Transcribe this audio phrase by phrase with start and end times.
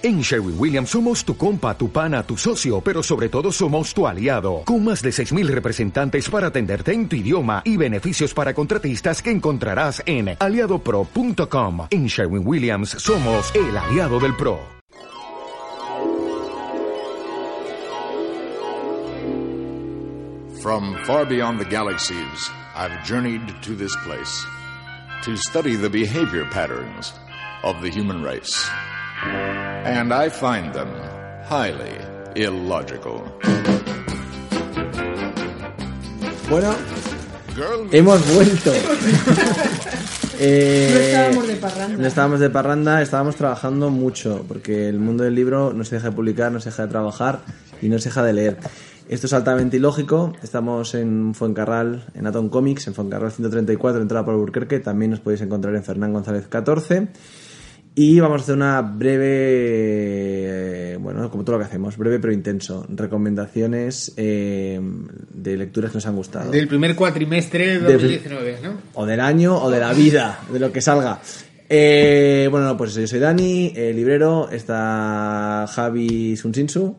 [0.00, 4.06] En Sherwin Williams somos tu compa, tu pana, tu socio, pero sobre todo somos tu
[4.06, 9.20] aliado, con más de 6.000 representantes para atenderte en tu idioma y beneficios para contratistas
[9.20, 11.88] que encontrarás en aliadopro.com.
[11.90, 14.60] En Sherwin Williams somos el aliado del PRO.
[20.62, 24.46] From far beyond the galaxies, I've journeyed to this place
[25.24, 27.14] to study the behavior patterns
[27.64, 28.68] of the human race.
[29.24, 30.88] And I find them
[31.48, 31.96] highly
[32.36, 33.24] illogical.
[36.48, 36.74] Bueno,
[37.92, 38.72] hemos vuelto.
[40.40, 41.96] Eh, No estábamos de parranda.
[41.98, 46.10] No estábamos de parranda, estábamos trabajando mucho, porque el mundo del libro no se deja
[46.10, 47.40] de publicar, no se deja de trabajar
[47.82, 48.56] y no se deja de leer.
[49.08, 50.34] Esto es altamente ilógico.
[50.40, 54.78] Estamos en Fuencarral, en Atom Comics, en Fuencarral 134, entrada por Burquerque.
[54.78, 57.08] También nos podéis encontrar en Fernán González 14.
[57.94, 59.26] Y vamos a hacer una breve,
[60.92, 62.86] eh, bueno, como todo lo que hacemos, breve pero intenso.
[62.88, 64.80] Recomendaciones eh,
[65.34, 66.50] de lecturas que nos han gustado.
[66.50, 68.72] Del primer cuatrimestre de Del- 2019, ¿no?
[68.94, 71.18] o del año o de la vida, de lo que salga.
[71.68, 76.96] Eh, bueno, no, pues yo soy Dani, eh, librero, está Javi Sunsinsu.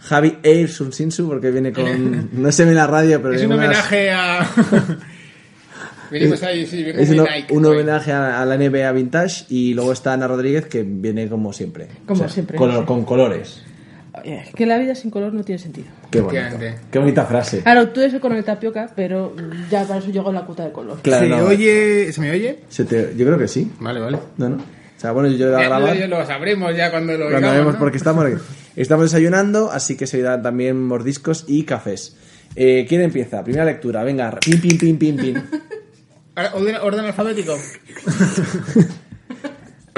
[0.00, 2.30] Javi Air Sunsinsu, porque viene con.
[2.32, 4.48] No se ve en la radio, pero Es un unas- homenaje a...
[6.10, 9.44] Venimos ahí, sí, Es uno- Nike, un homenaje a, a la NBA Vintage.
[9.48, 11.88] Y luego está Ana Rodríguez, que viene como siempre.
[12.06, 12.82] Como siempre, Con, sí.
[12.86, 13.62] con colores.
[14.24, 15.86] Es que la vida sin color no tiene sentido.
[16.10, 16.56] Qué bonito.
[16.90, 17.60] Qué bonita frase.
[17.62, 19.34] Claro, tú con el tapioca, pero
[19.70, 20.98] ya para eso llegó la cuota de color.
[21.02, 21.44] Claro, ¿Se no.
[21.46, 22.12] oye?
[22.12, 22.58] ¿Se me oye?
[22.68, 23.70] Se te- yo creo que sí.
[23.78, 24.18] Vale, vale.
[24.36, 24.56] No, no.
[24.56, 25.96] O sea, bueno, yo voy a grabar.
[25.96, 27.78] lo, lo sabremos ya cuando lo Cuando oigamos, vemos, ¿no?
[27.78, 28.26] porque estamos,
[28.74, 32.16] estamos desayunando, así que se dan también mordiscos y cafés.
[32.56, 33.44] Eh, ¿Quién empieza?
[33.44, 35.34] Primera lectura, venga, pim, pim, pim, pim, pim.
[36.54, 37.56] ¿Orden, orden alfabético?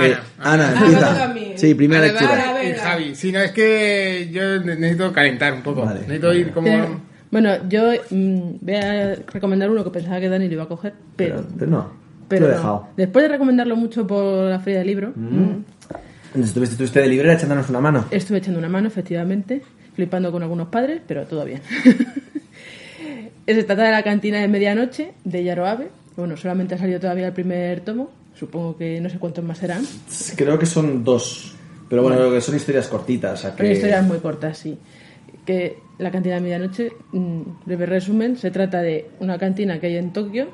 [0.03, 0.71] Eh, Ana.
[0.71, 1.35] Ana, empieza.
[1.57, 2.65] Sí, primera Ana, lectura.
[2.65, 2.73] Y.
[2.75, 3.15] Javi.
[3.15, 5.85] Sí, no, es que yo necesito calentar un poco.
[5.85, 6.01] Vale.
[6.01, 7.03] Necesito ir como...
[7.31, 10.95] Bueno, yo mm, voy a recomendar uno que pensaba que Dani lo iba a coger,
[11.17, 11.93] pero, no,
[12.29, 12.57] pero lo he no.
[12.57, 12.89] dejado.
[12.97, 17.35] Después de recomendarlo mucho por la feria del libro, mm, Entonces, Estuviste, estuviste de librera
[17.35, 18.07] echándonos una mano.
[18.11, 19.63] estuve echando una mano, efectivamente,
[19.95, 21.61] flipando con algunos padres, pero todo bien.
[23.47, 25.91] Se trata de la cantina de medianoche de Yaro Abe.
[26.17, 28.11] Bueno, solamente ha salido todavía el primer tomo.
[28.35, 29.85] Supongo que no sé cuántos más serán.
[30.37, 31.55] Creo que son dos.
[31.89, 33.41] Pero bueno, creo que son historias cortitas.
[33.41, 33.59] Sea que...
[33.59, 34.79] Pero historias muy cortas, sí.
[35.45, 39.97] Que la cantina de medianoche, mm, breve resumen, se trata de una cantina que hay
[39.97, 40.49] en Tokio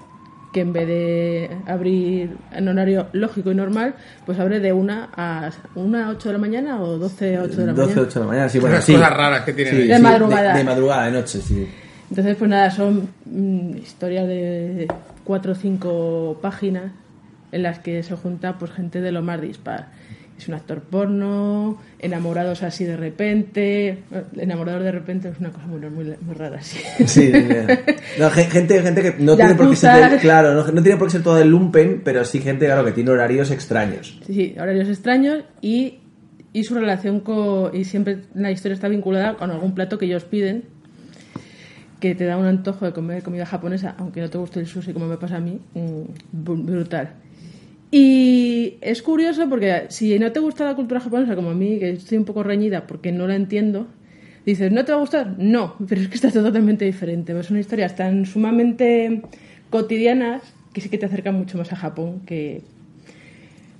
[0.56, 3.94] que en vez de abrir en horario lógico y normal,
[4.24, 7.56] pues abre de una a una a 8 de la mañana o 12 a 8
[7.56, 8.08] de la 12, mañana.
[8.08, 8.92] 8 de la mañana, sí, bueno, sí.
[8.94, 9.88] cosas raras que tienen Sí, ahí.
[9.88, 10.52] De sí, madrugada.
[10.52, 11.68] De, de madrugada, de noche, sí.
[12.10, 14.88] Entonces, pues nada, son mm, historias de
[15.24, 16.92] cuatro o cinco páginas
[17.52, 19.88] en las que se junta pues gente de lo más dispar.
[20.38, 24.02] Es un actor porno, enamorados así de repente.
[24.36, 26.78] Enamorados de repente es una cosa muy, muy, muy rara, sí.
[27.06, 27.32] Sí.
[28.18, 31.12] No, gente, gente que no tiene por qué ser claro, no, no tiene por qué
[31.12, 34.18] ser todo el lumpen, pero sí gente claro que tiene horarios extraños.
[34.26, 35.98] Sí, sí, horarios extraños y,
[36.52, 37.74] y su relación con...
[37.74, 40.64] Y siempre la historia está vinculada con algún plato que ellos piden
[42.00, 44.92] que te da un antojo de comer comida japonesa, aunque no te guste el sushi
[44.92, 47.10] como me pasa a mí, mm, br- brutal.
[47.90, 51.90] Y es curioso porque si no te gusta la cultura japonesa como a mí, que
[51.90, 53.86] estoy un poco reñida porque no la entiendo,
[54.44, 55.34] dices, ¿no te va a gustar?
[55.38, 57.40] No, pero es que está totalmente diferente.
[57.42, 59.22] Son historias tan sumamente
[59.70, 60.42] cotidianas
[60.72, 62.62] que sí que te acercan mucho más a Japón que,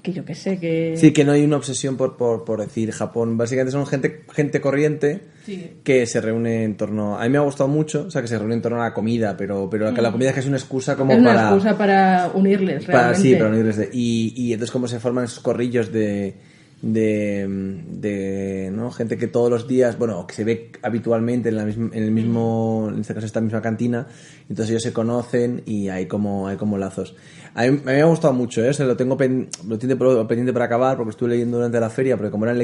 [0.06, 0.94] que yo que sé, que...
[0.97, 3.37] Sí, que no hay una obsesión por, por, por decir Japón.
[3.37, 5.72] Básicamente son gente, gente corriente Sí.
[5.84, 7.19] que se reúne en torno.
[7.19, 8.94] A mí me ha gustado mucho, o sea, que se reúne en torno a la
[8.94, 11.17] comida, pero, pero que la comida es que es una excusa como Mm.
[11.17, 11.49] es una para.
[11.49, 13.28] excusa para unirles, para realmente.
[13.28, 13.77] sí, para unirles.
[13.77, 16.34] de- y, y entonces, cómo se forman esos corrillos de.
[16.83, 17.47] De,
[17.88, 18.91] de ¿no?
[18.91, 22.11] gente que todos los días, bueno, que se ve habitualmente en, la misma- en el
[22.11, 24.06] mismo, en este caso esta misma cantina,
[24.43, 27.17] entonces ellos se conocen y hay como, hay como lazos.
[27.56, 28.69] A mí, a mí me ha gustado mucho, ¿eh?
[28.69, 31.89] O sea, lo tengo pen- lo tengo pendiente para acabar porque estuve leyendo durante la
[31.91, 32.55] feria, porque como era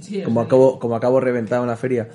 [0.00, 2.08] Sí, como, acabo, como acabo reventado en la feria,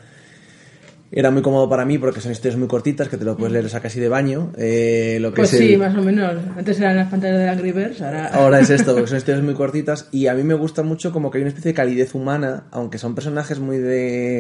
[1.11, 3.65] era muy cómodo para mí porque son historias muy cortitas que te lo puedes leer
[3.65, 4.53] o sea, casi de baño.
[4.57, 6.35] Eh, lo que Pues es sí, el- más o menos.
[6.57, 8.27] Antes eran las pantallas de Angry Birds, ahora...
[8.27, 11.29] Ahora es esto, porque son historias muy cortitas y a mí me gusta mucho como
[11.29, 14.39] que hay una especie de calidez humana, aunque son personajes muy de...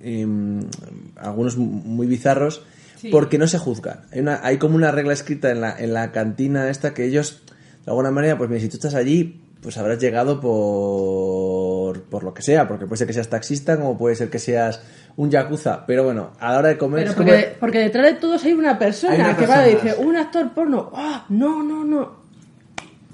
[0.00, 0.60] em,
[1.16, 2.62] algunos muy bizarros,
[3.10, 4.00] porque no se juzgan.
[4.12, 7.42] Hay, una, hay como una regla escrita en la, en la cantina esta que ellos,
[7.84, 12.32] de alguna manera, pues mira, si tú estás allí, pues habrás llegado por, por lo
[12.34, 14.80] que sea, porque puede ser que seas taxista, como puede ser que seas
[15.16, 17.04] un yakuza, pero bueno, a la hora de comer...
[17.04, 19.92] Pero porque, porque detrás de todos hay una persona Hay una que va y persona.
[19.94, 21.26] dice, un actor porno, ¡ah!
[21.28, 22.12] no, no, no.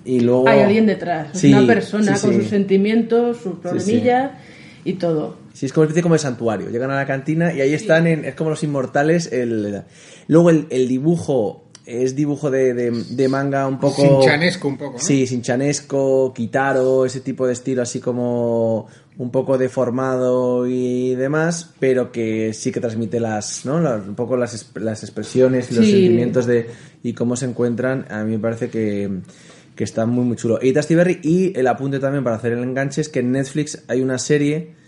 [0.04, 4.32] y luego Hay alguien detrás, Sí, una persona sí, con sus sentimientos, sus problemillas
[4.84, 5.43] y todo.
[5.54, 6.68] Sí, es como una especie como de santuario.
[6.68, 9.32] Llegan a la cantina y ahí están, en, es como los inmortales.
[9.32, 9.84] El,
[10.28, 14.02] luego el, el dibujo es dibujo de, de- de manga un poco...
[14.02, 14.98] Sinchanesco un poco, ¿no?
[14.98, 18.86] Sí, sinchanesco, kitaro, ese tipo de estilo así como
[19.16, 23.80] un poco deformado y demás, pero que sí que transmite las, ¿no?
[23.80, 25.92] Las- un poco las, las expresiones y los Sí.
[25.92, 26.66] sentimientos de
[27.02, 28.06] y cómo se encuentran.
[28.10, 29.10] A mí me parece que,
[29.76, 30.58] que está muy muy chulo.
[30.62, 33.84] Y Dusty Berry y el apunte también para hacer el enganche es que en Netflix
[33.88, 34.82] hay una serie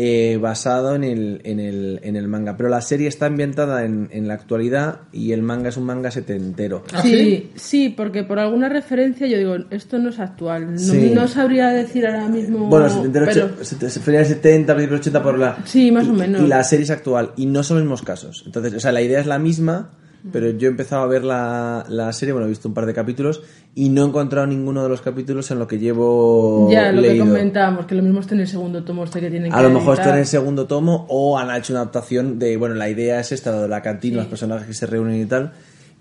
[0.00, 4.08] eh, basado en el, en, el, en el manga, pero la serie está ambientada en,
[4.12, 6.84] en la actualidad y el manga es un manga setentero.
[6.92, 10.74] ¿Ah, sí, sí, porque por alguna referencia yo digo, esto no es actual.
[10.74, 11.10] No, Sí.
[11.12, 12.66] no sabría decir ahora mismo.
[12.68, 15.58] Bueno, 70, pero- 80, se- feria 70, principios 80 por la...
[15.64, 16.42] Sí, más o y- menos.
[16.42, 18.44] Y la serie es actual y no son los mismos casos.
[18.46, 19.90] Entonces, o sea, la idea es la misma,
[20.32, 22.94] pero yo he empezado a ver la, la serie, bueno, he visto un par de
[22.94, 23.42] capítulos
[23.74, 27.18] y no he encontrado ninguno de los capítulos en lo que llevo ya, lo que
[27.18, 29.70] comentábamos, que lo mismo está en el segundo tomo este que tienen A que lo
[29.70, 33.20] mejor está en el segundo tomo o han hecho una adaptación de, bueno, la idea
[33.20, 35.52] es esta, lo de la cantina, los personajes que se reúnen y tal,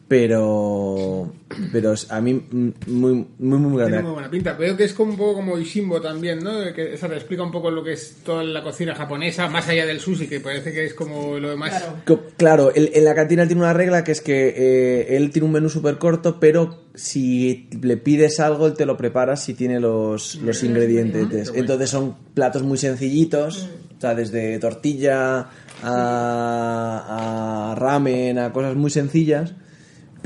[0.07, 1.33] pero
[1.71, 4.01] pero es- a mí mm, muy muy muy, muy Tiene grande.
[4.03, 4.53] muy buena pinta.
[4.53, 6.51] Veo que es como un poco como Ishimbo también, ¿no?
[6.73, 9.85] Que eso te explica un poco lo que es toda la cocina japonesa, más allá
[9.85, 11.71] del sushi, que parece que es como lo demás.
[12.05, 12.23] Claro.
[12.37, 15.45] Claro, él- en la cantina él tiene una regla que es que eh, él tiene
[15.45, 19.79] un menú súper corto, pero si le pides algo, él te lo prepara si tiene
[19.79, 21.51] los, los ingredientes.
[21.53, 23.67] Entonces son platos muy sencillitos,
[23.97, 25.49] o sea, desde tortilla
[25.83, 29.53] a, a ramen, a cosas muy sencillas,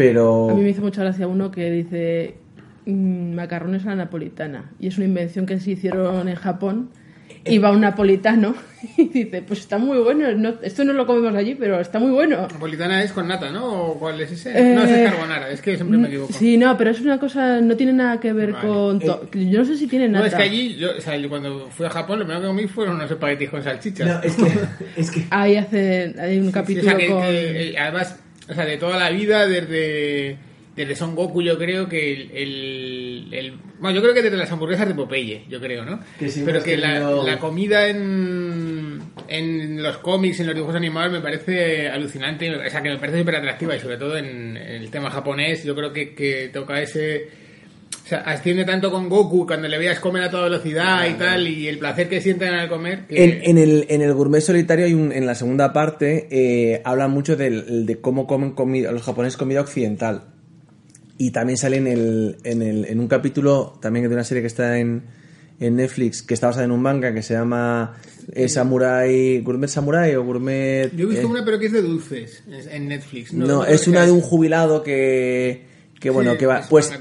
[0.10, 0.50] pero...
[0.50, 2.36] A mí me hizo mucha gracia uno que dice
[2.86, 4.72] mm, macarrones a la napolitana.
[4.80, 6.90] Y es una invención que se hicieron en Japón.
[7.44, 8.54] Y va un napolitano
[8.98, 10.32] y dice, pues está muy bueno.
[10.34, 12.42] no- esto no lo comemos allí, pero está muy bueno.
[12.52, 13.66] Napolitana es con nata, ¿no?
[13.66, 14.52] ¿O cuál es ese?
[14.52, 16.32] Eh, no, ese es carbonara, es que siempre me equivoco.
[16.34, 18.68] Sí, no, pero es una cosa, no tiene nada que ver Vale.
[18.68, 19.00] con...
[19.00, 20.28] to- Yo no sé si tiene No, nada.
[20.28, 22.68] es que allí, yo, o sea, yo cuando fui a Japón, lo primero que comí
[22.68, 24.08] fueron unos espaguetis con salchichas.
[24.08, 24.60] No, es que...
[25.02, 25.24] Es que...
[25.32, 27.22] Ahí hace, hay un Sí, capítulo o sea, que, con...
[27.24, 28.20] que, eh, además,
[28.52, 30.38] o sea, de toda la vida, desde,
[30.76, 34.52] desde Son Goku, yo creo que el, el, el- Bueno, yo creo que desde las
[34.52, 36.00] hamburguesas de Popeye, yo creo, ¿no?
[36.20, 36.76] Que Pero que
[37.24, 42.82] la comida en, en los cómics, en los dibujos animados, me parece alucinante, o sea,
[42.84, 45.92] que me parece súper atractiva y sobre todo en, en el tema japonés, yo creo
[45.94, 47.41] que, que toca ese...
[48.12, 51.70] Sea, asciende tanto con Goku cuando le veas comer a toda velocidad y tal, y
[51.70, 53.08] el placer que sienten al comer.
[53.08, 56.82] que- En, en el, en el gourmet solitario hay un, en la segunda parte eh,
[56.84, 60.26] habla mucho del- de cómo comen comida, los japoneses comida occidental.
[61.18, 64.48] Y también sale en, el, en, el, en un capítulo también de una serie que
[64.48, 65.04] está en,
[65.62, 67.96] en Netflix, que está basada en un manga que se llama
[68.34, 70.92] eh, Samurai, Gourmet Samurai o Gourmet...
[70.94, 73.32] Yo he visto eh, una, pero que es de dulces es- en Netflix.
[73.32, 75.62] no, no es una de un jubilado que,
[75.98, 76.60] que bueno, Sí, que va...
[76.60, 76.92] es Pues.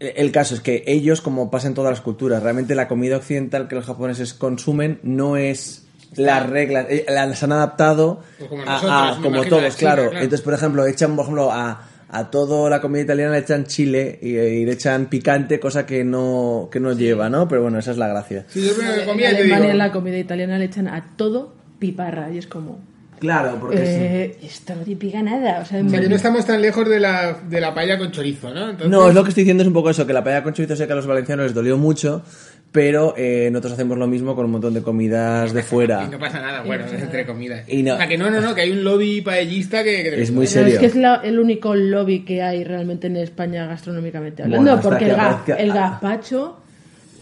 [0.00, 3.68] El caso es que ellos, como pasa en todas las culturas, realmente la comida occidental
[3.68, 8.92] que los japoneses consumen no es las reglas, eh, las han adaptado como a, nosotros,
[8.92, 10.02] a- me como todos, China, claro.
[10.10, 10.16] claro.
[10.24, 14.18] Entonces, por ejemplo, echan, por ejemplo, a, a toda la comida italiana le echan chile
[14.22, 17.48] y, y le echan picante, cosa que no, que no lleva, ¿no?
[17.48, 18.44] Pero bueno, esa es la gracia.
[18.48, 22.38] Sí, yo En Alemania digo, en la comida italiana le echan a todo piparra y
[22.38, 22.78] es como...
[23.18, 25.60] Claro, porque Eh, Esto no te pica nada.
[25.60, 27.98] O sea, o sea, que me- no estamos tan lejos de la, de la paella
[27.98, 28.64] con chorizo, ¿no?
[28.70, 30.52] Entonces, No, es lo que estoy diciendo es un poco eso, que la paella con
[30.54, 32.22] chorizo sé que a los valencianos les dolió mucho,
[32.72, 36.06] pero eh, nosotros hacemos lo mismo con un montón de comidas de Y fuera.
[36.06, 37.66] no pasa nada, bueno, es entre comidas.
[37.68, 40.02] Y no- O sea, que no, no, no, que hay un lobby paellista que...
[40.02, 40.74] que Es muy serio.
[40.74, 44.82] es que es la- el único lobby que hay realmente en España gastronómicamente hablando, Bueno,
[44.82, 46.56] porque que el, aparezca- el gazpacho,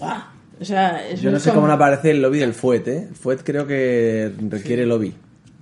[0.00, 0.18] ¡guau!
[0.60, 3.08] o sea, es Yo no sé cómo no aparece el lobby del fuet, ¿eh?
[3.12, 5.14] Fuet creo que requiere lobby.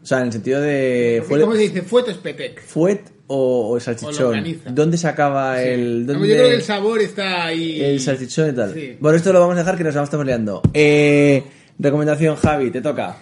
[0.03, 1.23] O sea, en el sentido de...
[1.29, 1.83] ¿Cómo se Fuet, dice?
[1.83, 2.61] Fueto es petec.
[2.61, 4.25] fuet o, o O salchichón.
[4.25, 4.71] longaniza.
[4.71, 6.05] ¿Dónde se acaba el...?
[6.05, 7.81] Vamos, dónde- Yo creo que el sabor está ahí...
[7.81, 8.75] el salchichón y tal.
[8.75, 8.97] Sí.
[8.99, 10.61] Bueno, esto lo vamos a dejar que nos vamos liando.
[10.75, 11.43] Eh,
[11.79, 13.17] recomendación, Javi, te toca.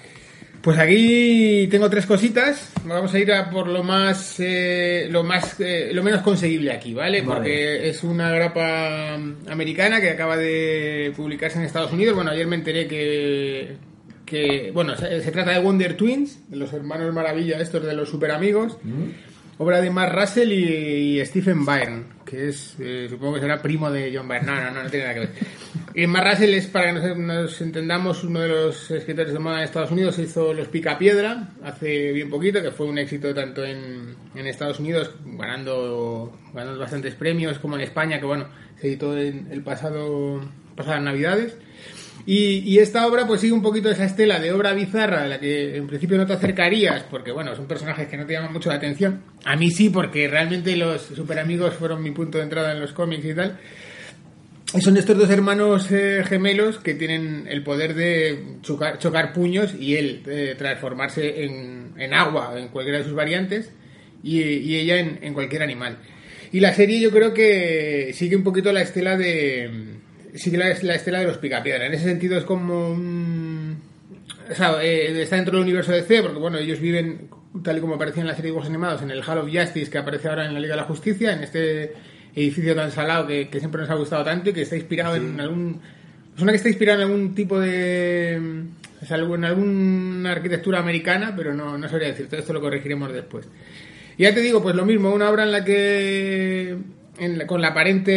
[0.62, 2.70] Pues aquí tengo tres cositas.
[2.84, 6.92] Vamos a ir a por lo más, eh, lo más, eh, lo menos conseguible aquí,
[6.92, 7.22] ¿vale?
[7.22, 7.34] Vale.
[7.34, 9.14] Porque es una grapa
[9.48, 12.14] americana que acaba de publicarse en Estados Unidos.
[12.14, 13.76] Bueno, ayer me enteré que,
[14.30, 18.08] que bueno, se, se trata de Wonder Twins, de los hermanos Maravilla, estos de los
[18.08, 18.78] super amigos.
[19.58, 23.90] Obra de Mark Russell y, y Stephen Byrne, que es, eh, supongo que será primo
[23.90, 24.46] de John Byrne.
[24.46, 25.30] No, no, no, no tiene nada que ver.
[25.94, 29.58] Y Mark Russell es, para que nos, nos entendamos, uno de los escritores de moda
[29.58, 30.18] en Estados Unidos.
[30.18, 35.10] Hizo Los Picapiedra hace bien poquito, que fue un éxito tanto en, en Estados Unidos,
[35.26, 38.46] ganando, ganando bastantes premios, como en España, que bueno,
[38.80, 40.40] se editó en el pasado,
[40.74, 41.54] pasadas Navidades.
[42.26, 45.76] Y, esta obra pues sigue un poquito esa estela de obra bizarra a la que
[45.76, 48.76] en principio no te acercarías porque bueno, son personajes que no te llaman mucho la
[48.76, 49.22] atención.
[49.44, 52.92] A mí sí, porque realmente los super amigos fueron mi punto de entrada en los
[52.92, 53.58] cómics y tal.
[54.72, 59.96] Y son estos dos hermanos eh, gemelos que tienen el poder de chocar, puños y
[59.96, 63.72] él eh, transformarse en, en agua en cualquiera de sus variantes
[64.22, 65.98] y, y ella en cualquier animal.
[66.52, 69.70] Y la serie yo creo que sigue un poquito la estela de
[70.34, 71.86] sigue la, la estela de los Picapiedra.
[71.86, 73.90] En ese sentido es como un
[74.50, 77.28] o sea, eh, está dentro del universo de C, porque bueno, ellos viven
[77.62, 79.90] tal y como aparecía en la serie de dibujos animados, en el Hall of Justice
[79.90, 81.92] que aparece ahora en la Liga de la Justicia, en este
[82.34, 85.40] edificio tan salado que, que siempre nos ha gustado tanto y que está inspirado en
[85.40, 85.80] algún...
[86.36, 88.40] Es una que está inspirada en algún tipo de...
[89.02, 93.12] o sea, en alguna arquitectura americana, pero no, no sabría decir, todo esto lo corregiremos
[93.12, 93.46] después.
[94.16, 96.76] Y ya te digo, pues lo mismo, una obra en la que
[97.20, 98.12] en la- con la aparente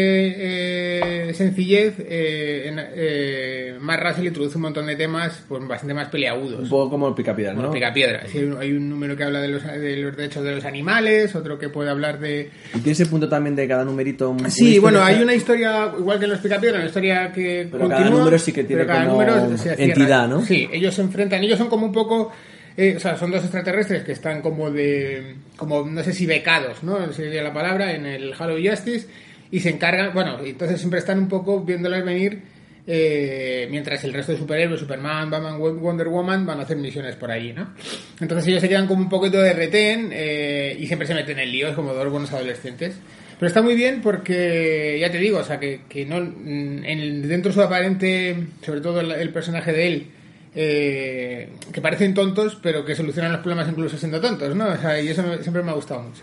[1.28, 6.08] eh, sencillez, eh, en, eh, Matt Russell introduce un montón de temas pues bastante más
[6.10, 6.62] peleagudos.
[6.62, 7.72] Un poco como el picapiedra, ¿no?
[7.72, 8.26] picapiedra.
[8.28, 11.58] Sí, hay un- número que habla de los, de los derechos de los animales, otro
[11.60, 12.50] que puede hablar de...
[12.74, 14.36] Y tiene ese punto también de cada numerito.
[14.50, 17.96] Sí, bueno, hay una historia, igual que en los picapiedra, una historia que Pero cada
[18.02, 20.46] continúa, número sí que tiene cada como número entidad, ¿no?
[20.46, 22.32] Sí, ellos se enfrentan, ellos son como un poco...
[22.78, 25.36] eh, o sea, son dos extraterrestres que están como de...
[25.58, 27.12] como no sé si becados, ¿no?
[27.14, 29.08] Sería la palabra, en el Halo Justice
[29.52, 32.42] y se encargan, bueno, entonces siempre están un poco viéndolas venir
[32.86, 37.32] eh, mientras el resto de superhéroes, Superman, Batman, Wonder Woman, van a hacer misiones por
[37.32, 37.74] allí, ¿no?
[38.20, 41.52] Entonces ellos se quedan como un poquito de retén eh, y siempre se meten en
[41.52, 42.96] líos como dos buenos adolescentes.
[43.40, 47.50] Pero está muy bien porque, ya te digo, o sea, que, que no, en dentro
[47.50, 50.08] de su aparente, sobre todo el, el personaje de él,
[50.56, 54.68] eh, que parecen tontos, pero que solucionan los problemas incluso siendo tontos, ¿no?
[54.70, 56.22] O sea, y eso me- siempre me ha gustado mucho.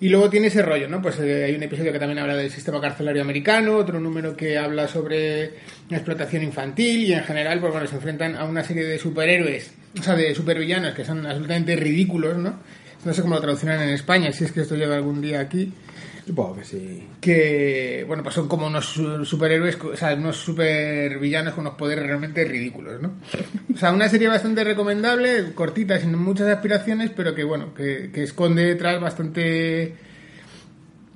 [0.00, 1.02] Y luego tiene ese rollo, ¿no?
[1.02, 4.56] Pues eh, hay un episodio que también habla del sistema carcelario americano, otro número que
[4.56, 5.54] habla sobre
[5.90, 10.02] explotación infantil y en general, pues bueno, se enfrentan a una serie de superhéroes, o
[10.02, 12.54] sea, de supervillanos que son absolutamente ridículos, ¿no?
[13.04, 15.72] No sé cómo lo traducirán en España, si es que esto llega algún día aquí
[16.28, 17.06] Supongo que sí.
[17.22, 22.04] que bueno pues son como unos su- superhéroes o sea unos supervillanos con unos poderes
[22.06, 23.12] realmente ridículos no
[23.74, 28.24] o sea una serie bastante recomendable cortita sin muchas aspiraciones pero que bueno que, que
[28.24, 29.94] esconde detrás bastante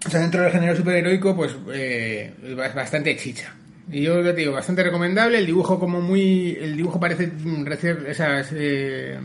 [0.07, 3.54] o sea dentro del género superheroico pues eh, es bastante chicha.
[3.90, 7.99] Y yo te digo bastante recomendable el dibujo como muy el dibujo parece mm, recién
[8.11, 9.19] o sea, eh,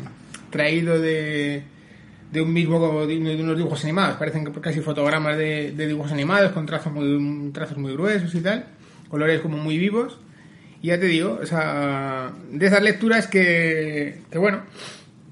[0.49, 1.63] traído de
[2.31, 6.65] de un mismo de unos dibujos animados parecen casi fotogramas de, de dibujos animados con
[6.65, 8.65] trazos muy trazos muy gruesos y tal
[9.09, 10.19] colores como muy vivos
[10.81, 14.61] y ya te digo o sea de esas lecturas que, que bueno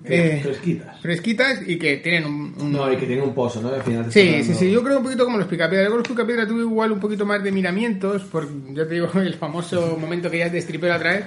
[0.08, 1.02] eh, Fresquitas.
[1.02, 3.70] fresquitas y que tienen un, un- No, y que tiene un pozo, ¿no?
[3.70, 5.90] Al final Sí, sí, sí, yo creo un poquito como los picapiedra.
[5.90, 9.34] Yo los picapiedra tuve igual un poquito más de miramientos, por, ya te digo, el
[9.34, 11.26] famoso momento que ya te destripé la otra vez.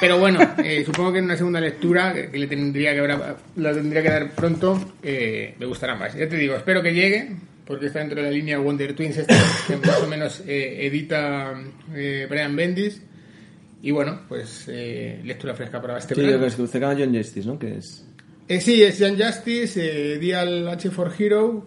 [0.00, 3.72] Pero bueno, eh, supongo que en una segunda lectura, que le tendría que, haber- la
[3.74, 6.14] tendría que dar pronto, eh, me gustará más.
[6.14, 9.36] Ya te digo, espero que llegue, porque está dentro de la línea Wonder Twins, esta,
[9.66, 11.54] que más o menos eh, edita
[11.94, 13.02] eh, Brian Bendis.
[13.82, 16.46] Y bueno, pues eh, lectura fresca para este Sí, verano.
[16.46, 17.58] yo creo que se llama John Justice, ¿no?
[17.58, 18.06] Que es...
[18.48, 21.66] Eh, sí, es Young Justice, eh, Dial H for Hero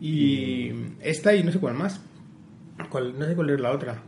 [0.00, 0.70] y
[1.00, 2.00] esta y no sé cuál más.
[2.90, 4.00] ¿Cuál- no sé cuál es la otra.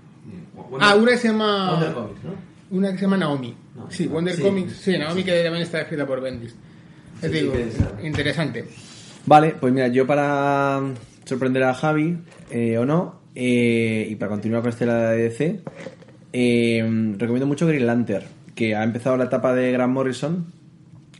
[0.80, 1.70] Ah, una que se llama...
[1.72, 2.53] Wonder Comics, ¿no?
[2.70, 3.54] Una que se llama Naomi.
[3.90, 4.42] sí, Wonder sí.
[4.42, 4.72] Comics.
[4.72, 6.54] Sí, Naomi que también está escrita por Bendis.
[7.20, 8.06] Sí, digo, interesante.
[8.06, 8.64] interesante.
[9.26, 10.80] Vale, pues mira, yo para
[11.24, 12.18] sorprender a Javi,
[12.50, 15.60] eh, o no, eh, y para continuar con este la de DC,
[16.32, 20.46] eh, recomiendo mucho Green Lantern, que ha empezado la etapa de Grant Morrison,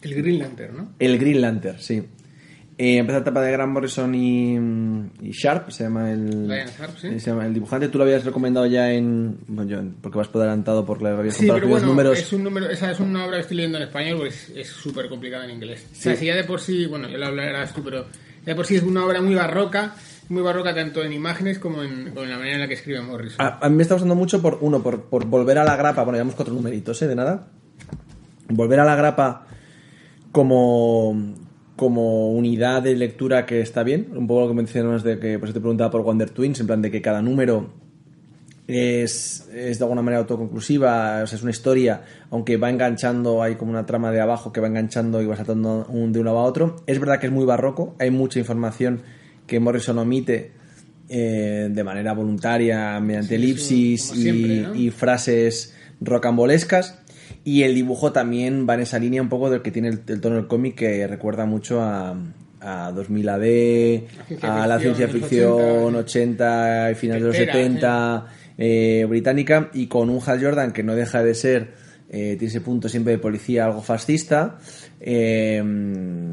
[0.03, 0.89] El Green Lantern, ¿no?
[0.99, 2.03] el Green Lantern, sí.
[2.77, 4.55] Eh, empezó la etapa de Grant Morrison y,
[5.23, 7.21] y Sharp, se llama el, Sharp, sí.
[7.21, 7.87] se llama el dibujante.
[7.89, 9.39] Tú lo habías recomendado ya en.
[9.47, 12.19] Bueno, yo, porque vas por adelantado porque le habías Sí, contado pero bueno, números.
[12.19, 15.09] es un número, esa es una obra que estoy leyendo en español porque es- súper
[15.09, 15.87] complicada en inglés.
[15.93, 16.21] O sea, Sí.
[16.21, 18.75] si ya de por sí, bueno, ya lo hablarás tú, pero ya de por sí
[18.75, 19.95] es una obra muy barroca,
[20.29, 23.01] muy barroca tanto en imágenes como en, como en la manera en la que escribe
[23.03, 23.37] Morrison.
[23.47, 26.03] A, a mí me está gustando mucho por uno, por, por volver a la grapa.
[26.03, 27.07] Bueno, llevamos cuatro numeritos, ¿eh?
[27.07, 27.47] De nada.
[28.49, 29.47] Volver a la grapa
[30.33, 31.35] como,
[31.77, 34.09] como unidad de lectura que está bien.
[34.15, 36.67] Un poco lo que mencionas de que, por eso te preguntaba por Wonder Twins, en
[36.67, 37.71] plan de que cada número
[38.67, 43.57] es, es de alguna manera autoconclusiva, o sea, es una historia, aunque va enganchando, hay
[43.57, 46.43] como una trama de abajo que va enganchando y va saltando un, de uno a
[46.43, 46.77] otro.
[46.87, 49.03] Es verdad que es muy barroco, hay mucha información
[49.47, 50.53] que Morrison omite
[51.09, 54.75] eh, de manera voluntaria mediante Sí, elipsis siempre, y, ¿no?
[54.75, 57.01] y frases rocambolescas.
[57.45, 60.21] Y el dibujo también va en esa línea un poco del que tiene el, el
[60.21, 62.17] tono del cómic que recuerda mucho a,
[62.65, 68.27] a 2000 AD, a la ciencia ficción 80, 80 y finales de los Setentera, 70
[68.57, 71.75] eh, británica y con un Hal Jordan que no deja de ser
[72.09, 74.59] eh, tiene ese punto siempre de policía algo fascista
[75.01, 75.63] eh,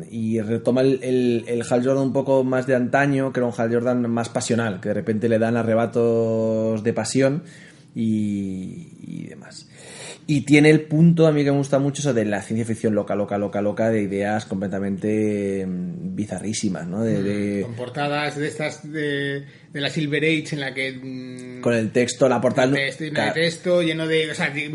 [0.09, 3.53] y retoma el, el, el Hal Jordan un poco más de antaño que era un
[3.57, 7.43] Hal Jordan más pasional que de repente le dan arrebatos de pasión
[7.93, 9.67] y, y demás.
[10.27, 12.95] Y tiene el punto, a mí que me gusta mucho, eso de la ciencia ficción
[12.95, 17.01] loca, loca, loca, loca, de ideas completamente mm, bizarrísimas, ¿no?
[17.01, 20.91] De, Con portadas de estas de, de la Silver Age en la que...
[20.91, 22.73] mm, con el texto, la portada...
[22.73, 23.33] texto, Claro.
[23.33, 24.29] de texto, lleno de...
[24.31, 24.69] O sea, de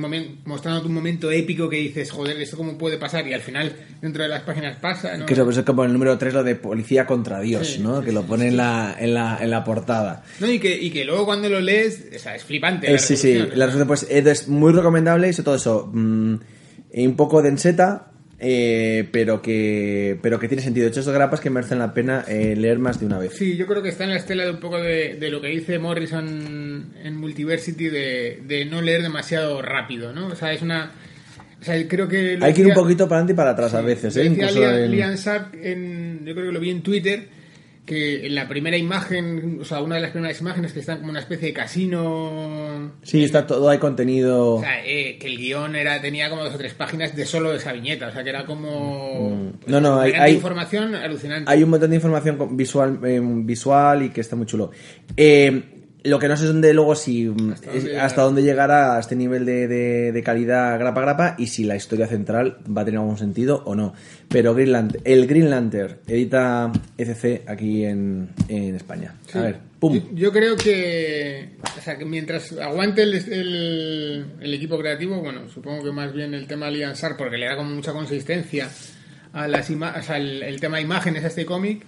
[0.45, 3.27] mostrándote un momento épico que dices, joder, ¿esto cómo puede pasar?
[3.29, 5.27] Y al final, dentro de las páginas pasa, ¿no?
[5.27, 8.01] Que eso pues es como el número 3, lo de policía contra Dios, Sí, ¿no?
[8.01, 8.49] sí, Que lo pone sí.
[8.49, 10.25] en la, en, la, en la portada.
[10.41, 12.89] No, y que, y que luego cuando lo lees, o sea, es flipante.
[12.89, 16.35] Eh, la sí, sí, la resolución pues es muy recomendable y sobre todo eso, mm,
[16.95, 20.85] un poco denseta, eh, pero que pero que tiene sentido.
[20.85, 23.33] De hecho, estos grapas que merecen la pena eh, leer más de una vez.
[23.35, 25.49] Sí, yo creo que está en la estela de un poco de, de lo que
[25.49, 30.27] dice Morrison en Multiversity de, de no leer demasiado rápido, ¿no?
[30.29, 30.91] O sea, es una...
[31.59, 32.39] O sea, creo que...
[32.43, 34.27] Hay que ir un poquito para adelante y para atrás a veces, ¿eh?
[34.27, 34.91] Incluso en-
[35.63, 37.27] en- yo creo que lo vi en Twitter,
[37.87, 41.11] que en la primera imagen, o sea, una de las primeras imágenes que está como
[41.11, 42.93] una especie de casino...
[43.03, 44.57] Sí, está todo, hay contenido...
[44.57, 47.55] O sea, eh, que el guion era, tenía como dos o tres páginas de solo
[47.55, 49.31] esa viñeta, o sea, que era como...
[49.31, 49.53] Mm.
[49.71, 51.51] No, no, hay- hay- información alucinante.
[51.51, 54.71] Hay un montón de información visual, eh, visual y que está muy chulo.
[55.17, 55.63] Eh,
[56.07, 58.97] lo que no sé es dónde luego si mm, Hasta es- dónde hasta dónde llegará
[58.97, 62.83] a este nivel de, de- de calidad grapa grapa y si la historia central va
[62.83, 63.95] a tener algún sentido o no.
[64.29, 69.15] Pero Green Lantern- el Green Lantern edita ECC aquí en, en España.
[69.27, 69.39] Sí.
[69.39, 69.95] A ver, pum.
[69.95, 75.49] Yo, yo creo que, o sea, que mientras aguante el, el- el equipo creativo, bueno,
[75.49, 78.69] supongo que más bien el tema Lian Sharp, porque le da como mucha consistencia
[79.33, 81.85] a las o sea, el, el tema imágenes a este cómic.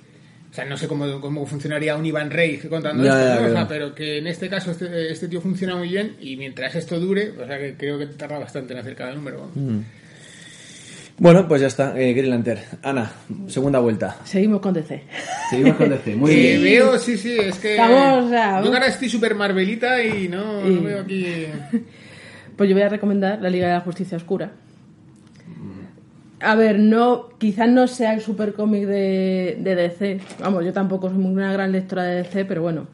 [0.50, 3.40] O sea, no sé cómo, cómo funcionaría un Iván Rey contando Ya, esto, ya, ¿no?
[3.40, 3.68] O sea, claro.
[3.68, 7.30] pero que en este caso este, este tío funciona muy bien y mientras esto dure,
[7.38, 9.50] o sea, que creo que tarda bastante en hacer cada número.
[9.54, 9.80] Mm.
[11.20, 12.60] Bueno, pues ya está, eh, Green Lantern.
[12.82, 13.10] Ana,
[13.48, 14.18] segunda vuelta.
[14.24, 15.02] Seguimos con DC.
[15.50, 16.14] Seguimos con DC.
[16.14, 16.62] Muy Eh, bien.
[16.62, 17.76] veo, sí, sí, es que.
[17.76, 21.26] Vamos, sea, yo ahora estoy súper Marvelita y no, no Y- veo aquí.
[22.56, 24.50] Pues yo voy a recomendar La Liga de la Justicia Oscura.
[26.40, 30.20] A ver, no, quizás no sea el super cómic de, de DC.
[30.40, 32.86] Vamos, yo tampoco soy una gran lectora de DC, pero bueno.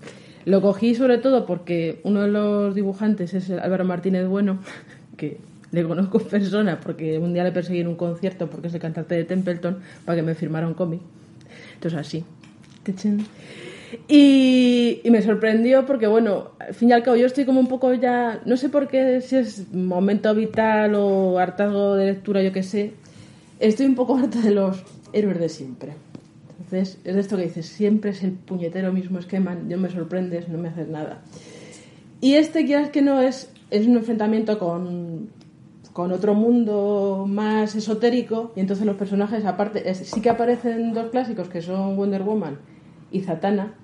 [0.46, 4.58] Lo cogí sobre todo porque uno de los dibujantes es Álvaro Martínez Bueno,
[5.16, 5.38] que
[5.72, 8.80] le conozco en persona porque un día le perseguí en un concierto porque es el
[8.80, 11.00] cantante de Templeton para que me firmara un cómic.
[11.74, 12.24] Entonces así.
[14.08, 17.68] Y, y me sorprendió porque, bueno, al fin y al cabo yo estoy como un
[17.68, 22.52] poco ya, no sé por qué, si es momento vital o hartazgo de lectura, yo
[22.52, 22.92] qué sé,
[23.60, 25.92] estoy un poco harta de los héroes de siempre.
[26.58, 30.48] Entonces, es de esto que dices, siempre es el puñetero mismo esquema, no me sorprendes,
[30.48, 31.22] no me haces nada.
[32.20, 35.28] Y este, quieras que no, es, es un enfrentamiento con,
[35.92, 41.10] con otro mundo más esotérico, y entonces los personajes, aparte, es- sí que aparecen dos
[41.10, 42.58] clásicos que son Wonder Woman
[43.12, 43.74] y Zatanna,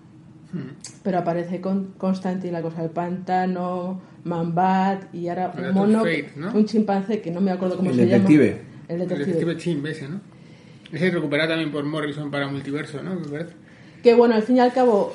[1.05, 6.53] pero aparece con Constantine, la cosa del pantano, Manbat y ahora un mono, Fate, ¿no?
[6.53, 8.49] un chimpancé que no me acuerdo cómo El se detective.
[8.49, 8.70] llama.
[8.91, 9.27] El El detective.
[9.33, 10.21] detective Chimp ese, ¿no?
[10.93, 13.15] Ese recuperado también por Morrison para Multiverso, ¿no?
[13.15, 13.53] Me parece.
[14.03, 15.15] Que bueno, al fin y al cabo,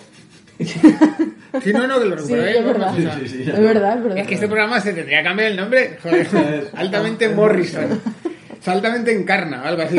[0.60, 2.94] Sí, no, no, que lo sí, recuperó él, es verdad.
[2.94, 4.18] o sea, es verdad, es verdad.
[4.18, 5.98] Es que este programa se tendría que cambiar el nombre.
[6.02, 7.92] Joder, altamente Morrison.
[7.92, 9.98] O sea, altamente encarna, algo así.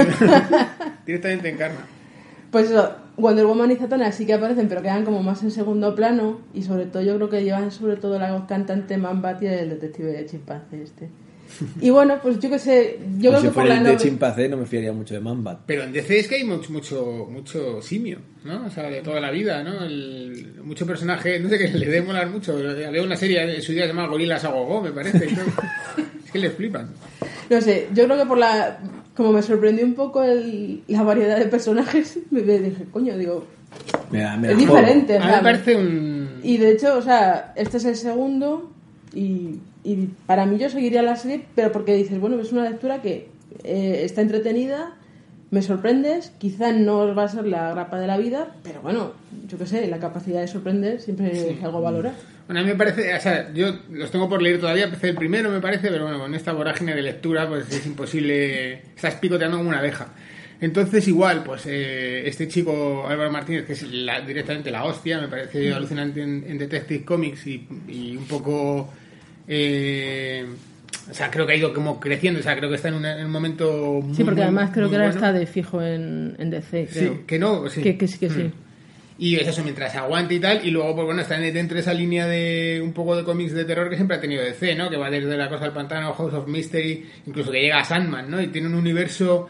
[1.06, 1.80] Directamente encarna.
[2.50, 5.94] Pues eso, Wonder Woman y Zatanna sí que aparecen, pero quedan como más en segundo
[5.94, 6.40] plano.
[6.54, 10.12] Y sobre todo, yo creo que llevan sobre todo la cantante Manbat y el detective
[10.12, 11.08] de chimpancé este.
[11.80, 13.84] Y bueno, pues yo que sé, yo Pues creo si que por fuera la el
[13.84, 15.60] de novel- chimpancé no me fiaría mucho de Mambat.
[15.66, 18.66] Pero en DC es que hay mucho, mucho, mucho simio, ¿no?
[18.66, 19.84] O sea, de toda la vida, ¿no?
[19.84, 22.56] El, mucho personaje, no sé qué, le debe molar mucho.
[22.56, 25.26] Había una serie en su día que se llama Gorilas a Gogo, me parece.
[26.24, 26.88] es que les flipan.
[27.50, 28.78] No sé, yo creo que por la.
[29.16, 33.46] Como me sorprendió un poco el- la variedad de personajes, me me dije, coño, digo,
[34.10, 34.76] Me da- me es da juego.
[34.78, 35.16] diferente.
[35.16, 36.40] A mí me parece un...
[36.42, 38.70] Y de hecho, o sea, este es el segundo
[39.14, 39.58] y,
[39.92, 43.28] y para mí yo seguiría la serie, pero porque dices, bueno, es una lectura que
[43.64, 44.94] eh, está entretenida,
[45.50, 49.12] me sorprendes, quizá no va a ser la grapa de la vida, pero bueno,
[49.48, 52.14] yo qué sé, la capacidad de sorprender siempre es algo a valorar.
[52.46, 55.16] Bueno, a mí me parece, o sea, yo los tengo por leer todavía, empecé el
[55.16, 59.56] primero, me parece, pero bueno, con esta vorágine de lectura, pues es imposible, estás picoteando
[59.56, 60.08] como una abeja.
[60.60, 65.28] Entonces, igual, pues eh, este chico Álvaro Martínez, que es la- directamente la hostia, me
[65.28, 68.88] parece alucinante en, en Detective Comics y, y un poco.
[69.48, 70.46] Eh,
[71.10, 73.18] o sea, creo que ha ido como creciendo, o sea, creo que está en, una-
[73.18, 75.26] en un momento muy Sí, porque muy- además creo muy que ahora bueno.
[75.26, 77.26] está de fijo en, en DC, Sí, creo.
[77.26, 77.82] que no, sí.
[77.82, 78.40] Que, que sí, que sí.
[78.42, 78.52] Mm.
[79.18, 81.94] Y es eso, mientras aguante y tal, y luego, pues bueno, está dentro de esa
[81.94, 84.90] línea de un poco de cómics de terror que siempre ha tenido DC, ¿no?
[84.90, 88.30] Que va desde La Cosa del Pantano, House of Mystery, incluso que llega a Sandman,
[88.30, 88.42] ¿no?
[88.42, 89.48] Y tiene un universo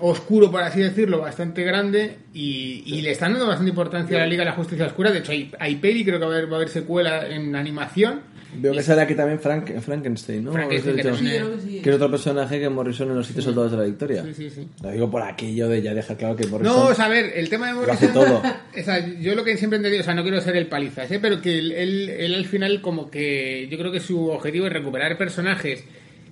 [0.00, 4.26] oscuro, por así decirlo, bastante grande y, y le están dando bastante importancia a la
[4.26, 5.10] Liga de la Justicia Oscura.
[5.10, 7.56] De hecho, hay, hay peli, creo que va a haber, va a haber secuela en
[7.56, 8.20] animación.
[8.54, 10.52] Veo que sale aquí también Frank, Frankenstein, ¿no?
[10.52, 11.80] Frankenstein, que Sí, que sí.
[11.82, 14.22] que es otro personaje que Morrison en los sitios soldados de la victoria.
[14.24, 14.68] Sí, sí, sí.
[14.82, 16.74] Lo digo por aquello de ya dejar claro que Morrison.
[16.76, 17.96] No, o sea, a ver, el tema de Lo Morrison...
[17.96, 18.42] hace todo.
[18.80, 21.10] O sea, yo lo que siempre he entendido, o sea, no quiero ser el palizas,
[21.10, 21.18] ¿eh?
[21.20, 24.72] pero que él, él, él al final como que yo creo que su objetivo es
[24.72, 25.82] recuperar personajes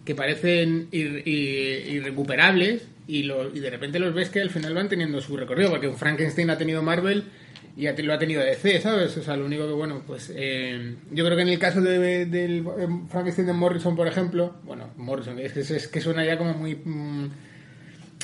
[0.04, 4.74] que parecen ir- ir- irrecuperables y, lo- y de repente los ves que al final
[4.74, 7.24] van teniendo su recorrido, porque Frankenstein ha tenido Marvel
[7.76, 9.16] y lo ha tenido DC, ¿sabes?
[9.16, 12.26] O sea, lo único que, bueno, pues eh, yo creo que en el caso de-
[12.26, 16.76] del eh, Frankenstein de Morrison, por ejemplo, bueno, Morrison, es que, suena ya como muy...
[16.76, 17.24] mm,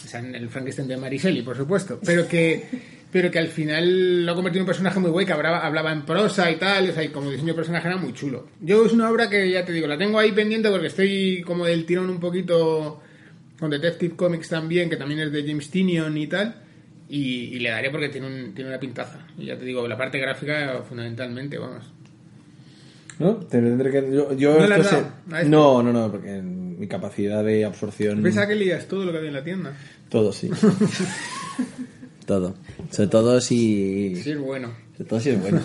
[0.04, 4.30] o sea, el Frankenstein de Mariselli, por supuesto, pero que pero que al final lo
[4.30, 6.92] ha convertido en un personaje muy guay, que hablaba, hablaba en prosa y tal, o
[6.92, 8.46] sea, y como diseño de personaje era muy chulo.
[8.60, 11.66] Yo es una obra que ya te digo, la tengo ahí pendiente porque estoy como
[11.66, 13.02] del tirón un poquito
[13.60, 16.56] con Detective Comics también, que también es de James Tinion y tal,
[17.08, 17.20] y,
[17.54, 19.26] y le daré porque tiene, un, tiene una pintaza.
[19.38, 21.84] Y ya te digo, la parte gráfica fundamentalmente, vamos.
[23.18, 23.36] ¿No?
[23.36, 24.10] Tendré que.
[24.14, 25.48] Yo, yo ¿No esto sé- esto?
[25.50, 28.22] No, no, no, porque mi capacidad de absorción.
[28.22, 29.76] Pensaba que leías todo lo que había en la tienda.
[30.08, 30.48] Todo, sí.
[32.26, 32.54] todo.
[32.90, 34.16] Sobre todo si.
[34.16, 34.72] Sí, es bueno.
[34.96, 35.60] Sobre todo si es bueno.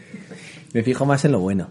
[0.72, 1.70] Me fijo más en lo bueno.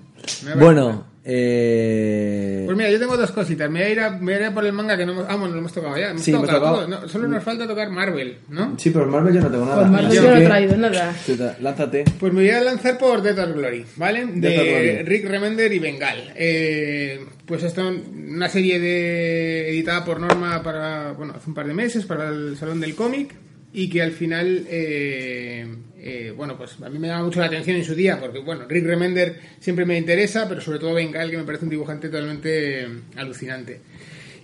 [0.57, 2.63] Bueno, eh.
[2.65, 3.69] Pues mira, yo tengo dos cositas.
[3.69, 5.13] Me voy a ir a, me voy a, ir a por el manga que no
[5.13, 5.25] hemos...
[5.29, 6.09] Ah, bueno, lo hemos tocado ya.
[6.09, 6.87] Hemos Sí, hemos tocado.
[6.87, 8.75] No, solo nos falta tocar Marvel, ¿no?
[8.77, 9.81] Sí, pero Marvel yo no tengo nada.
[9.81, 11.15] Pues Marvel yo no he traído nada.
[11.61, 12.05] Lánzate.
[12.19, 14.25] Pues me voy a lanzar por Death or Glory, ¿vale?
[14.25, 15.03] De Glory.
[15.03, 16.33] Rick Remender y Bengal.
[16.35, 21.67] Eh, pues esto es una serie de editada por Norma para, bueno, hace un par
[21.67, 23.33] de meses para el Salón del Cómic
[23.73, 25.65] y que al final, eh,
[25.99, 28.65] eh, bueno, pues a mí me llama mucho la atención en su día porque, bueno,
[28.69, 32.87] Rick Remender siempre me interesa, pero sobre todo Bengal que me parece un dibujante totalmente
[33.15, 33.81] alucinante.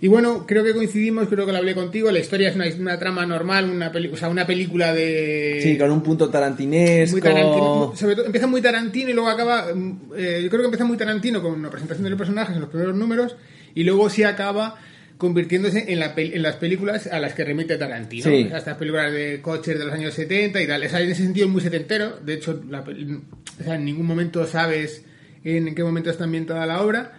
[0.02, 2.98] Y bueno, creo que coincidimos, creo que lo hablé contigo, la historia es una, una
[2.98, 5.60] trama normal, una, peli- o sea, una película de...
[5.62, 7.12] Sí, con un punto tarantinesco.
[7.16, 9.66] Muy Tarantino, sobre todo empieza muy Tarantino y luego acaba.
[9.74, 12.62] mm, eh, yo creo que empieza muy Tarantino con una presentación de los personajes en
[12.62, 13.36] los primeros números
[13.74, 14.76] y luego sí acaba
[15.20, 18.24] convirtiéndose en, la en las películas a las que remite Tarantino.
[18.24, 18.48] Sí.
[18.52, 20.82] Estas películas de coches de los años 70 y tal.
[20.82, 22.18] O sea, en ese sentido es muy setentero.
[22.24, 23.20] De hecho, la pel-
[23.60, 25.04] o sea, en ningún momento sabes
[25.44, 27.12] en qué momento está ambientada la obra.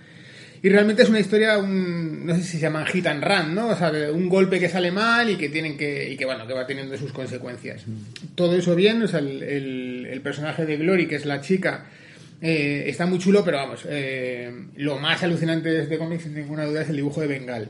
[0.64, 3.70] Y realmente es una historia, un, no sé si se llaman hit and run, ¿no?
[3.70, 6.46] O sea, de un golpe que sale mal y que tienen que, y que bueno,
[6.46, 7.84] que va teniendo sus consecuencias.
[8.36, 11.86] Todo eso bien, o sea, el, el- el personaje de Glory, que es la chica,
[12.44, 16.66] eh, está muy chulo, pero vamos, eh, lo más alucinante de este cómic, sin ninguna
[16.66, 17.70] duda, es el dibujo de Bengal.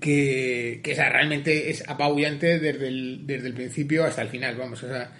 [0.00, 4.82] Que, que o realmente es apabullante desde el, desde el principio hasta el final, vamos,
[4.82, 5.12] o sea,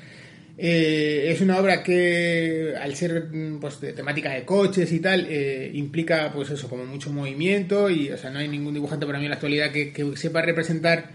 [0.59, 5.27] eh, es una obra que, al ser mm, pues, de temática de coches y tal,
[5.31, 9.19] eh, implica, pues eso, como mucho movimiento y, o sea, no hay ningún dibujante para
[9.19, 11.11] mí en la actualidad que, que sepa representar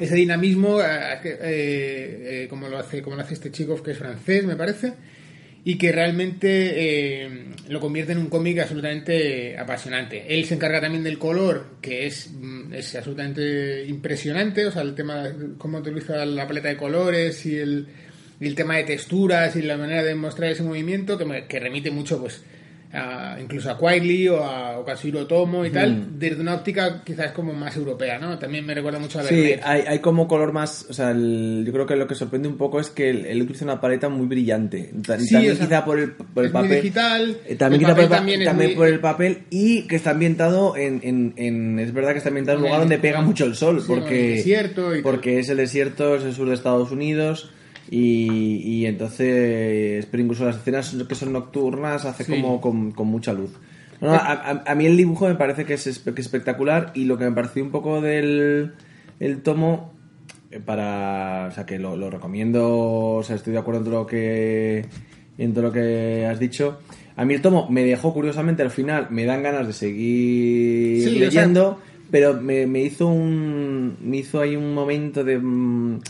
[0.00, 4.44] ese dinamismo eh, eh, como lo hace como lo hace este chico que es francés,
[4.44, 4.94] me parece,
[5.64, 10.24] y que realmente eh, lo convierte en un cómic absolutamente apasionante.
[10.34, 14.94] Él se encarga también del color, que es, mm, es absolutamente impresionante, o sea, el
[14.94, 17.86] tema, de cómo utiliza la paleta de colores y el,
[18.40, 21.90] el tema de texturas y la manera de mostrar ese movimiento que, me- que remite
[21.90, 22.42] mucho pues
[22.92, 27.30] a- incluso a Quietly o a o Kazuhiro Otomo y tal desde una óptica quizás
[27.32, 28.36] como más europea ¿no?
[28.38, 30.86] también me recuerda mucho a Sí, Vermeer hay, hay como color más.
[30.90, 33.42] O sea, el- yo creo que lo que sorprende un poco es que él, él
[33.42, 34.90] utiliza una paleta muy brillante.
[35.06, 36.82] Ta- Sí, también o sea, quizá por el, por el papel.
[36.82, 39.82] digital, eh, también el quizá por el, también es también muy- por el papel y
[39.86, 42.88] que está ambientado en, en, en- Es verdad que está ambientado en un lugar el-
[42.88, 43.80] donde pega mucho el sol.
[43.80, 45.02] sí, el porque, desierto y tal.
[45.02, 47.50] porque es el desierto, es el sur de Estados Unidos.
[47.92, 52.30] Y, y entonces, pero incluso las escenas que son nocturnas hace Sí.
[52.32, 53.50] como con, con mucha luz.
[54.00, 56.92] No, a, a- a mí el dibujo me parece que es, espe- que es espectacular
[56.94, 58.72] y lo que me pareció un poco del
[59.18, 59.92] el tomo
[60.50, 62.66] eh, para o sea que lo, lo recomiendo
[63.16, 64.86] o sea estoy de acuerdo en todo lo que
[65.36, 66.78] en todo lo que has dicho
[67.16, 71.08] a mí el tomo me dejó curiosamente al final me dan ganas de seguir Sí,
[71.08, 71.78] o sea- leyendo
[72.10, 76.00] pero me, me hizo un me hizo ahí un momento de mm,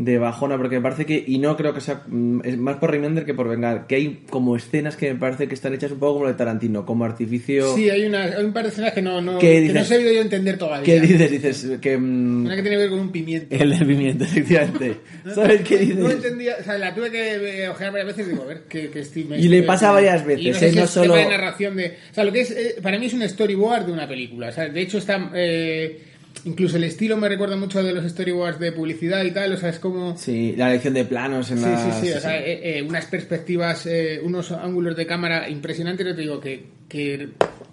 [0.00, 2.92] de bajona porque me parece que y no creo que sea mm, es más por
[2.92, 5.98] Remender que por Vengar que hay como escenas que me parece que están hechas un
[5.98, 8.92] poco como lo de Tarantino como artificio sí hay, una, hay un par de escenas
[8.92, 9.74] que no, no, ¿Qué que dices?
[9.74, 11.30] no he sabido yo entender todavía ¿Qué dices?
[11.32, 11.98] Dices que...
[11.98, 14.94] mm, una que tiene que ver con un pimiento el del pimiento, efectivamente.
[15.34, 15.96] ¿Sabes qué dices?
[15.96, 18.62] no entendía, o sea, la tuve que eh, ojear varias veces y digo, a ver,
[18.68, 20.70] qué, qué estilo Y le pasa varias veces, Y no sé ¿eh?
[20.70, 21.96] si No es solo- tema de narración de...
[22.12, 24.50] O sea, lo que es, eh, para mí es un storyboard de una película.
[24.50, 25.28] O sea, de hecho está...
[25.34, 26.02] eh,
[26.44, 29.56] incluso el estilo me recuerda mucho a de los storyboards de publicidad y tal, o
[29.56, 30.16] sea, es como...
[30.16, 31.78] Sí, la elección de planos en Sí, la...
[31.78, 36.14] sí, sí, o sea, eh, eh, unas perspectivas, eh, unos ángulos de cámara impresionantes, yo
[36.14, 37.28] te digo que, que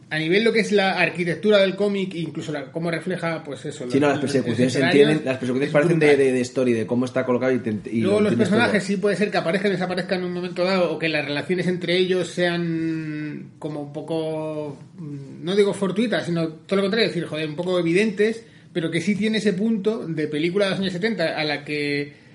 [0.10, 3.89] a nivel lo que es la arquitectura del cómic, incluso la, cómo refleja, pues eso.
[3.89, 7.06] Sí, no, las persecuciones se entienden, las persecuciones parecen de, de, de, story, de cómo
[7.06, 8.88] está colocado y, te, y Luego los personajes todo.
[8.88, 11.67] sí puede ser que aparezcan y desaparezcan en un momento dado, o que las relaciones
[11.67, 17.28] entre ellos sean como un poco, no digo fortuitas, sino todo lo contrario, es decir,
[17.28, 18.43] joder, un poco evidentes,
[18.75, 22.25] pero que sí tiene ese punto de película de los años 70 a la que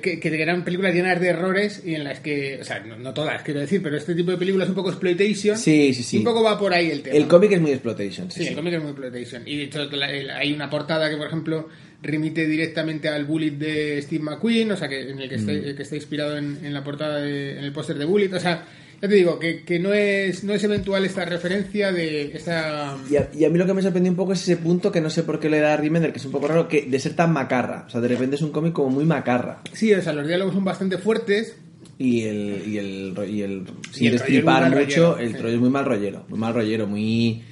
[0.00, 3.12] que, que, eran películas llenas de errores y en las que, o sea, no, no,
[3.12, 5.58] todas, quiero decir, pero este tipo de películas un poco exploitation.
[5.58, 6.18] Sí, sí, sí.
[6.18, 7.16] Un poco va por ahí el tema.
[7.16, 8.30] El cómic es muy exploitation.
[8.30, 9.42] Sí, sí, el cómic es muy exploitation.
[9.44, 9.88] Y de hecho
[10.36, 11.68] hay una portada que, por ejemplo,
[12.02, 15.50] remite directamente al Bullet de Steve McQueen, o sea, que, en el que, mm.
[15.50, 18.40] está, que está inspirado en, en la portada, de, en el póster de Bullet, o
[18.40, 18.66] sea
[19.02, 22.98] ya te digo, que, que, no, es, no es eventual esta referencia de esta...
[23.10, 25.00] Y a, y a, mí lo que me sorprendió un poco es ese punto que
[25.00, 26.98] no sé por qué le da a Remender, que es un poco raro, que de
[27.00, 27.84] ser tan macarra.
[27.86, 29.62] O sea, de repente es un cómic como muy macarra.
[29.72, 31.56] Sí, o sea, los diálogos son bastante fuertes.
[31.96, 32.62] Y el...
[32.66, 36.26] Y el, y el sin y destripar mucho, rollero, el rollo es muy mal rollero.
[36.28, 37.42] Muy mal rollero, muy...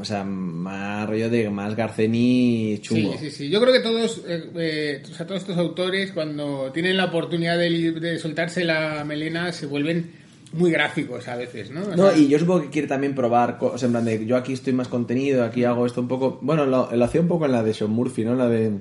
[0.00, 3.12] O sea, más rollo de más Garceni chungo.
[3.12, 3.50] Sí, sí, sí.
[3.50, 7.58] Yo creo que todos, eh, eh, o sea, todos estos autores, cuando tienen la oportunidad
[7.58, 10.12] de, de soltarse la melena, se vuelven
[10.52, 11.82] muy gráficos a veces, ¿no?
[11.82, 14.24] O no, sea, y yo supongo que quiere también probar, o sea, en plan de
[14.24, 16.38] yo aquí estoy más contenido, aquí hago esto un poco.
[16.42, 18.34] Bueno, lo, lo hacía un poco en la de Sean Murphy, ¿no?
[18.34, 18.72] La de.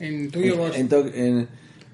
[0.00, 1.48] En Tuyo en, en, en,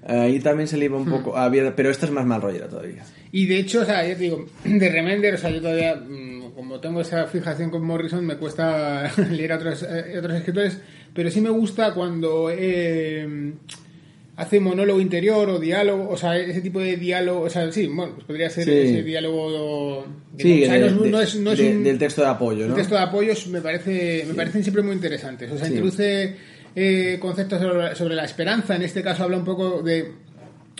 [0.07, 1.11] Ahí también se le iba un hmm.
[1.11, 3.05] poco a pero esto es más mal rollera todavía.
[3.33, 6.53] Y de hecho, o sea, yo te digo, de Remender, o sea, yo todavía, mm,
[6.55, 10.79] como tengo esa fijación con Morrison, me cuesta leer a otros, a otros escritores,
[11.15, 12.51] pero sí me gusta cuando.
[12.51, 13.53] Eh,
[14.39, 18.15] hace monólogo interior o diálogo, o sea, ese tipo de diálogo, o sea, sí, bueno,
[18.15, 18.71] pues podría ser sí.
[18.71, 21.83] ese diálogo de, sí, o sea, de, no, es, no es, no es de, un,
[21.83, 22.71] del texto de apoyo, ¿no?
[22.71, 26.37] El texto de apoyo me parece me parecen siempre muy interesantes, o sea, introduce
[26.77, 30.13] eh, conceptos sobre, sobre, la esperanza, en este caso habla un poco de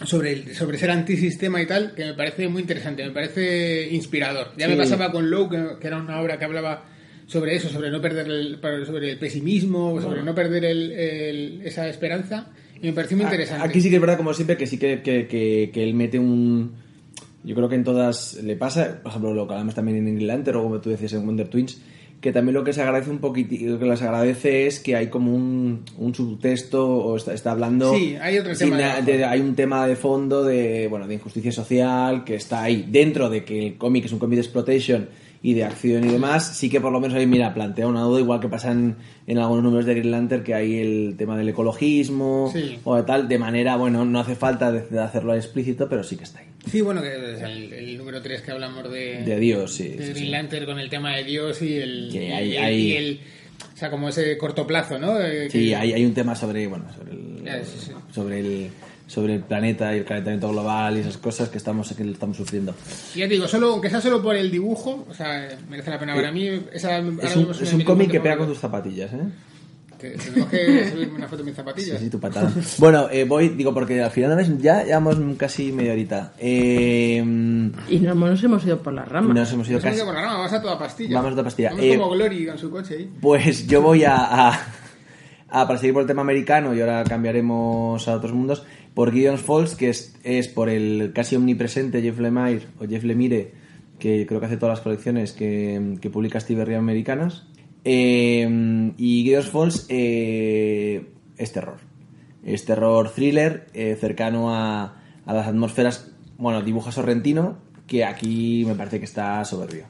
[0.05, 4.53] sobre el, sobre ser antisistema y tal, que me parece muy interesante, me parece inspirador.
[4.57, 6.85] Ya me pasaba con Lowe, que, que, era una obra que hablaba
[7.27, 11.89] sobre eso, sobre no perder el, sobre el pesimismo, sobre no perder el, el, esa
[11.89, 12.49] esperanza
[12.81, 13.67] y me pareció muy interesante.
[13.67, 16.19] Aquí sí que es verdad, como siempre, que sí que, que, que, que él mete
[16.19, 16.73] un...
[17.45, 20.27] Yo creo que en todas le pasa, por ejemplo, lo que hablamos también en Green
[20.27, 21.81] Lantern o como tú decías en Wonder Twins,
[22.21, 25.07] que también lo que se agradece un poquito, lo que les agradece es que hay
[25.09, 27.95] como un, un subtexto o está, está hablando...
[27.95, 29.01] Sí, hay otro tema.
[29.01, 32.87] De, de, hay un tema de fondo de, bueno, de injusticia social que está ahí
[32.89, 35.09] dentro de que el cómic es un cómic de exploitation
[35.43, 38.19] y de acción y demás, sí que por lo menos ahí, mira, plantea una duda,
[38.19, 41.49] igual que pasa en, en algunos números de Green Lantern, que hay el tema del
[41.49, 42.79] ecologismo sí.
[42.83, 46.17] o de tal, de manera, bueno, no hace falta de, de hacerlo explícito, pero sí
[46.17, 46.48] que está ahí.
[46.67, 49.89] Sí, bueno, que es el, el número 3 que hablamos de, de Dios, sí.
[49.89, 52.09] De Green sí, Lantern con el tema de Dios y el.
[52.13, 52.77] Que hay, y, hay...
[52.77, 53.21] y el
[53.75, 55.21] o sea, como ese corto plazo, ¿no?
[55.21, 55.77] Eh, sí, que...
[55.77, 57.93] hay, hay, un tema sobre, bueno, sobre el, yeah, sí, sí.
[58.13, 58.71] sobre el
[59.07, 62.75] sobre el planeta y el calentamiento global y esas cosas que estamos que estamos sufriendo.
[63.15, 66.15] Ya te digo, solo aunque sea solo por el dibujo, o sea, merece la pena.
[66.15, 69.27] Para mí esa, es un, es un cómic que pega con tus zapatillas, ¿eh?
[69.99, 71.99] Tenemos que subirme una foto de mis zapatillas.
[71.99, 72.53] Sí, sí, tu patada.
[72.79, 76.33] bueno, eh, voy, digo, porque al final ya llevamos casi media horita.
[76.39, 77.17] Eh,
[77.89, 79.35] y no nos hemos ido por la rama.
[79.35, 79.97] Nos hemos ido nos casi.
[79.97, 81.17] Hemos ido por la rama, vamos a toda pastilla.
[81.17, 81.71] Vamos a toda pastilla.
[81.71, 83.11] Vamos eh, como Glory con su coche ahí.
[83.21, 84.61] Pues yo voy a, a,
[85.49, 89.43] a, para seguir por el tema americano y ahora cambiaremos a otros mundos, por Gideon's
[89.43, 93.53] Falls, que es, es por el casi omnipresente Jeff Lemire, o Jeff Lemire,
[93.99, 97.48] que creo que hace todas las colecciones que, que publica Steve Ria americanas.
[97.85, 101.79] Eh, y Gideon's Falls eh, es terror.
[102.45, 106.11] Es terror thriller eh, cercano a, a, las atmósferas.
[106.39, 109.85] Bueno, dibuja Sorrentino, que aquí me parece que está soberbio.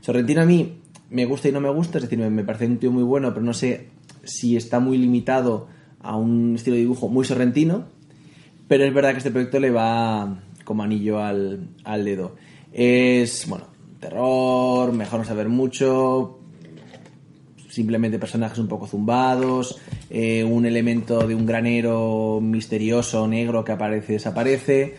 [0.00, 2.78] Sorrentino a mí me gusta y no me gusta, es decir, me, me parece un
[2.78, 3.88] tío muy bueno, pero no sé
[4.24, 5.68] si está muy limitado
[6.00, 7.84] a un estilo de dibujo muy sorrentino.
[8.68, 12.36] Pero es verdad que este proyecto le va como anillo al, al dedo.
[12.72, 13.66] Es, bueno,
[14.00, 16.40] terror, mejor no saber mucho,
[17.72, 19.78] simplemente personajes un poco zumbados,
[20.10, 24.94] eh, un elemento de un granero misterioso negro que aparece desaparece.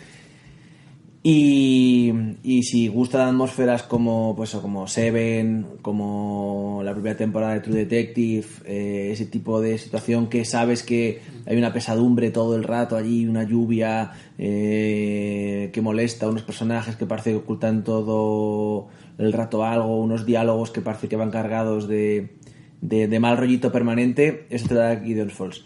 [1.25, 2.11] Y,
[2.43, 8.45] y, si gustan atmósferas como pues como Seven, como la primera temporada de True Detective,
[8.65, 13.25] eh, ese tipo de situación que sabes que hay una pesadumbre todo el rato allí,
[13.25, 20.01] una lluvia eh, que molesta, unos personajes que parece que ocultan todo el rato algo,
[20.01, 22.35] unos diálogos que parece que van cargados de,
[22.83, 25.63] de, mal rollito permanente, eso te da Falls.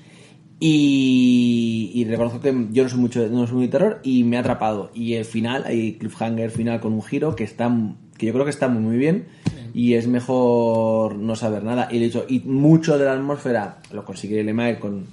[0.59, 4.91] Y, reconozco que yo no soy mucho no soy muy terror y me ha atrapado
[4.93, 7.69] y el final hay cliffhanger final con un giro que está
[8.17, 9.25] que yo creo que está muy muy bien
[9.73, 14.05] y es mejor no saber nada y de hecho y mucho de la atmósfera lo
[14.05, 15.05] consigue Lemire con,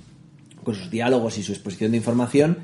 [0.63, 2.59] con sus diálogos y su exposición de información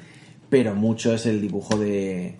[0.48, 2.36] pero mucho es el dibujo de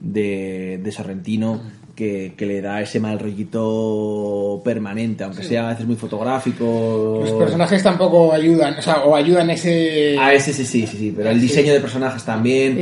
[0.00, 1.60] de, de Sorrentino
[1.94, 7.20] que, que le da ese mal rollito permanente, aunque sea a veces muy fotográfico.
[7.22, 10.16] Los personajes tampoco ayudan, o sea, o ayudan ese...
[10.18, 12.78] A ese sí, sí, sí, sí, pero el diseño de personajes también.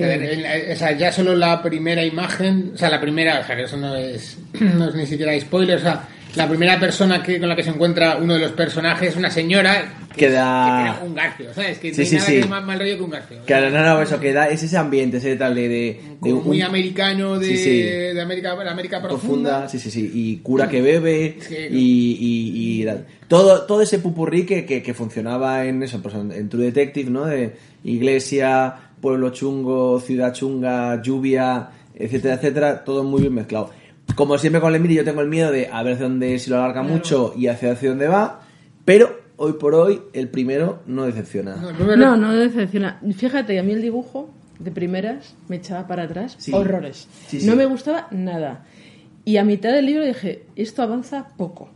[0.72, 3.76] O sea, ya solo la primera imagen, o sea, la primera, o sea, que eso
[3.76, 7.56] no es, no es ni siquiera spoiler, o sea, la primera persona que, con la
[7.56, 11.52] que se encuentra uno de los personajes, una señora que, Que da- que un garfio,
[11.54, 11.78] ¿sabes?
[11.78, 12.32] Que Sí, no hay sí, nada sí.
[12.34, 13.38] que es más mal rollo que un garfio.
[13.46, 16.00] Claro, no, no, eso que da es ese ambiente, ese tal de, de,
[16.32, 19.50] muy un- americano de, de América, de América profunda.
[19.62, 21.36] profunda, sí, sí, sí, y cura que bebe,
[21.70, 22.86] y, y-
[23.28, 27.26] todo, todo ese pupurrí que, que, funcionaba en eso, pues en True Detective, ¿no?
[27.26, 33.70] De iglesia, pueblo chungo, ciudad chunga, lluvia, etcétera, etcétera, todo muy bien mezclado.
[34.14, 36.56] Como siempre con Lemire yo tengo el miedo de a ver hacia dónde si lo
[36.56, 38.40] alarga mucho y hacia, hacia dónde va,
[38.84, 41.56] pero hoy por hoy el primero no decepciona.
[41.56, 43.00] No, No, no decepciona.
[43.16, 46.52] Fíjate, a mí el dibujo de primeras me echaba para atrás Sí.
[46.52, 47.08] horrores.
[47.28, 47.46] Sí, sí.
[47.46, 48.64] No me gustaba nada.
[49.24, 51.70] Y a mitad del libro dije, esto avanza poco.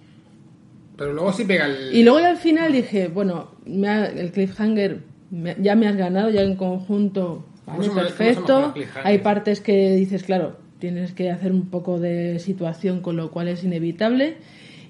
[0.97, 1.95] Pero luego sí pega el...
[1.95, 5.97] Y luego ya al final dije, bueno, me ha- el cliffhanger me- ya me has
[5.97, 9.01] ganado, ya en conjunto, vale, ¿Cómo se llama- cómo se llama perfecto.
[9.03, 13.49] Hay partes que dices, claro, tienes que hacer un poco de situación, con lo cual
[13.49, 14.37] es inevitable.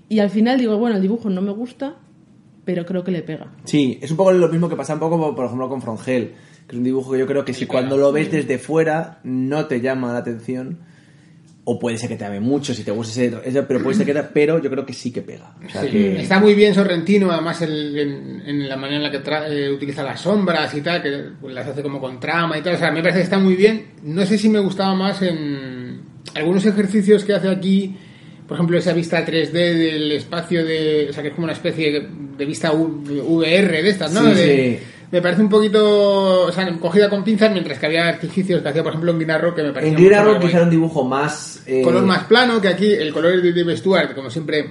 [0.08, 1.94] Y al final digo, bueno, el dibujo no me gusta,
[2.64, 3.46] pero creo que le pega.
[3.62, 6.32] Sí, es un poco lo mismo que pasa un poco, por ejemplo, con Frongel,
[6.66, 9.66] que es un dibujo que yo creo que si cuando lo ves desde fuera no
[9.66, 10.78] te llama la atención,
[11.66, 14.04] o puede ser que te ame mucho si te gusta ese, ese- pero puede ser
[14.04, 15.54] que te- pero yo creo que sí que pega.
[15.66, 19.02] O sea Sí, que- Está muy bien Sorrentino, además el- en, en la manera en
[19.04, 22.20] la que tra- eh, utiliza las sombras y tal, que pues, las hace como con
[22.20, 22.74] trama y tal.
[22.74, 23.86] O sea, me parece que está muy bien.
[24.02, 25.83] No sé si me gustaba más en
[26.34, 27.96] algunos ejercicios que hace aquí,
[28.48, 31.08] por ejemplo, esa vista 3D del espacio de.
[31.10, 32.06] O sea, que es como una especie
[32.38, 34.22] de, vista VR de estas, ¿no?
[34.30, 34.86] Sí, De- sí.
[35.12, 36.46] Me parece un poquito.
[36.46, 39.30] O sea, cogida con pinzas, mientras que había artificios que hacía, por ejemplo, en Green
[39.30, 39.96] Arrow, que me parecía.
[39.96, 41.62] en guay quizá era un dibujo más...
[41.66, 44.70] eh, color más plano que aquí el color de Dave Stewart como siempre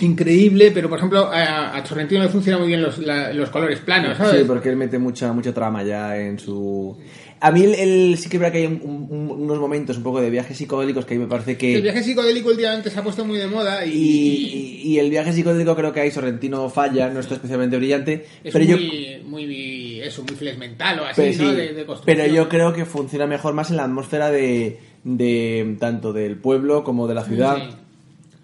[0.00, 3.80] increíble pero por ejemplo a, a Sorrentino le funcionan muy bien los, la- los colores
[3.80, 4.40] planos ¿sabes?
[4.40, 6.96] Sí, porque él mete mucha mucha trama ya en su...
[7.42, 10.02] A mí el, el- sí que es verdad que hay un- un- unos momentos un
[10.02, 11.74] poco de viajes psicodélicos que a mí me parece que...
[11.76, 15.08] el viaje psicodélico últimamente se ha puesto muy de moda y, Y, y- y el
[15.08, 18.76] viaje psicodélico creo que ahí Sorrentino falla, no está especialmente brillante, es pero yo...
[18.76, 21.52] muy, muy eso muy flex mental o así Pero, sí, ¿no?
[21.54, 26.12] de, de pero yo creo que funciona mejor más en la atmósfera de, de tanto
[26.12, 27.76] del pueblo como de la ciudad, Sí.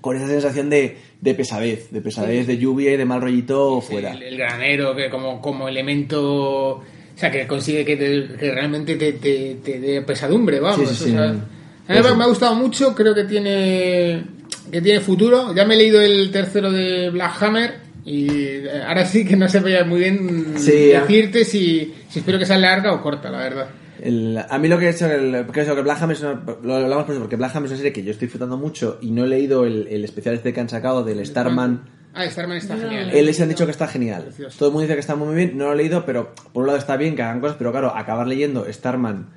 [0.01, 4.13] con esa sensación de, de pesadez, de pesadez, de lluvia y de mal rollito fuera.
[4.13, 6.83] el, el granero que como, como elemento
[7.17, 10.95] o sea que consigue que, te- que realmente te, te, te dé pesadumbre vamos Sí,
[10.95, 11.13] sí, o sí.
[11.13, 14.23] sea, a mí me- ha gustado mucho creo que tiene
[14.71, 17.75] que tiene futuro ya me he leído el tercero de Black Hammer
[18.05, 20.57] y eh, ahora sí que no sé muy bien
[21.01, 23.69] decirte si, si espero que sea larga o corta la verdad
[24.03, 26.41] El- a mí lo que he hecho, el, porque eso, que Black Hammer es una-
[26.63, 28.99] lo hablamos por eso, porque Black Hammer es una serie que yo estoy disfrutando mucho
[29.01, 31.83] y no he leído el, el especial este que han sacado del Starman.
[32.17, 34.23] Ah Starman está genial Él les han dicho que está genial.
[34.25, 34.59] Precioso.
[34.59, 36.67] Todo el mundo dice que está muy bien, no lo he leído, pero por un
[36.69, 39.29] lado está bien que hagan cosas, pero claro, acabar leyendo Starman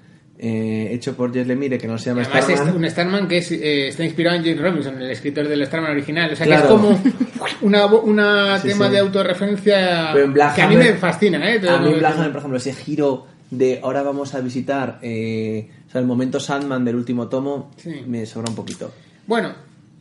[0.41, 2.67] eh, hecho por Jess Lemire, que no se llama Además, Starman.
[2.69, 5.91] es un Starman que es, eh, está inspirado en James Robinson, el escritor del Starman
[5.91, 6.31] original.
[6.31, 6.61] O sea, Claro.
[6.61, 8.91] que es como una, una Sí, tema sí.
[8.93, 10.13] de autorreferencia
[10.55, 11.59] que a mí me fascina, ¿eh?
[11.59, 12.15] Te A mí Black.
[12.15, 16.39] Hammer, por ejemplo, ese giro de ahora vamos a visitar eh, o sea, el momento
[16.39, 18.03] Sandman del último tomo, Sí.
[18.07, 18.93] me sobra un poquito.
[19.27, 19.53] Bueno,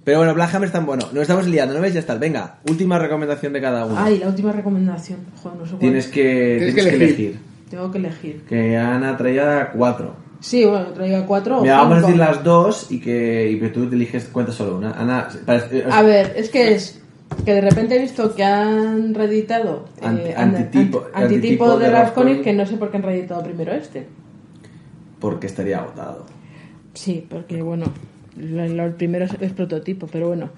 [0.04, 1.04] Pero bueno, Black Hammer está bueno.
[1.12, 1.92] Nos estamos liando, ¿no ves?
[1.94, 2.14] Ya está.
[2.16, 3.96] Venga, última recomendación de cada uno.
[3.98, 5.18] Ay, la última recomendación.
[5.42, 5.80] Joder, no sé cuál.
[5.80, 6.22] tienes que,
[6.58, 7.38] Tienes tienes que que elegir.
[7.70, 8.42] Tengo que elegir.
[8.48, 10.14] Que Ana traía cuatro.
[10.40, 12.06] Sí, bueno, traiga cuatro o Mira, vamos a cinco.
[12.08, 14.92] decir las dos y que, y que tú te eliges, cuenta solo una.
[14.92, 17.02] Ana, parece- A ver, es que es
[17.44, 21.78] que de repente he visto que han reeditado eh, Anti- an- antitipo- anti- antitipo antitipo
[21.78, 22.04] de de Rasconic,
[22.36, 22.42] Rasconic.
[22.44, 24.06] que no sé por qué han reeditado primero este.
[25.20, 26.24] porque estaría agotado.
[26.94, 27.86] Sí, porque bueno,
[28.38, 30.50] lo, lo primero es, es prototipo, pero bueno.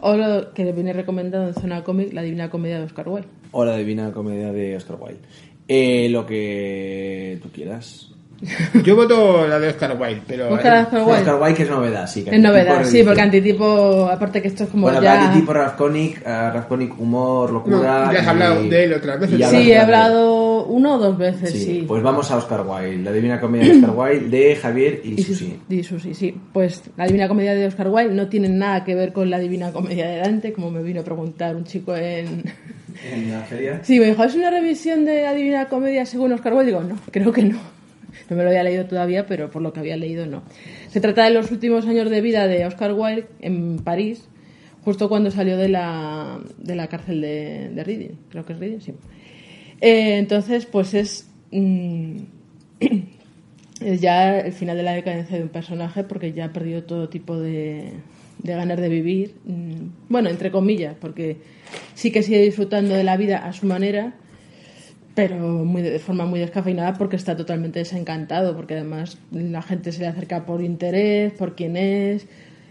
[0.00, 3.28] O lo que le viene recomendado en Zona Comic, La Divina Comedia de Oscar Wilde.
[3.52, 5.20] O la divina comedia de Oscar Wilde.
[5.68, 8.10] Eh, lo que tú quieras.
[8.84, 10.48] yo voto la de Oscar Wilde, pero...
[10.50, 11.20] Busca a Oscar Wilde.
[11.20, 12.24] Oscar Wilde, que es novedad, sí.
[12.24, 15.28] que Es novedad, sí, porque antitipo, aparte que esto es como Bueno, ya...
[15.28, 17.76] antitipo Rasconic, eh, Rasconic humor, locura.
[17.76, 19.36] No, ya has y- hablado de él otras veces.
[19.36, 21.84] y ya Sí, he de- hablado una o dos veces, Sí, sí.
[21.86, 25.22] pues vamos a Oscar Wilde, la divina comedia de Oscar Wilde de Javier y, Y
[25.22, 25.58] Sus- Susi.
[25.68, 26.34] y Susi, sí.
[26.52, 29.72] Pues la Divina Comedia de Oscar Wilde no tiene nada que ver con la Divina
[29.72, 32.44] Comedia de Dante, como me vino a preguntar un chico en...
[33.12, 33.80] ¿En la feria?
[33.82, 36.66] Sí, me dijo, ¿es una revisión de la Divina Comedia según Oscar Wilde?
[36.72, 37.58] Digo, no, creo que no.
[38.30, 40.44] No me lo había leído todavía, pero por lo que había leído, no.
[40.88, 44.28] Se trata de los últimos años de vida de Oscar Wilde en París,
[44.84, 48.16] justo cuando salió de la, de la cárcel de, de Reading.
[48.30, 48.94] Creo que es Reading, sí.
[49.80, 51.28] Eh, entonces, pues es...
[51.50, 52.16] mm,
[53.80, 57.08] es ya el final de la decadencia de un personaje porque ya ha perdido todo
[57.08, 57.92] tipo de,
[58.42, 59.34] de ganas de vivir.
[59.44, 61.38] Mm, Bueno, entre comillas, porque
[61.94, 64.14] sí que sigue disfrutando de la vida a su manera,
[65.14, 70.00] pero muy de forma muy descafeinada porque está totalmente desencantado, porque además la gente se
[70.00, 72.26] le acerca por interés, por quién es.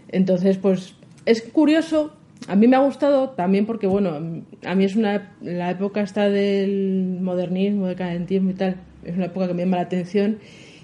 [0.08, 0.94] Entonces, pues
[1.26, 2.12] es curioso.
[2.46, 6.28] A mí me ha gustado también porque, bueno, a mí es una la época esta
[6.28, 10.38] del modernismo, decadentismo y tal, es una época que me llama la atención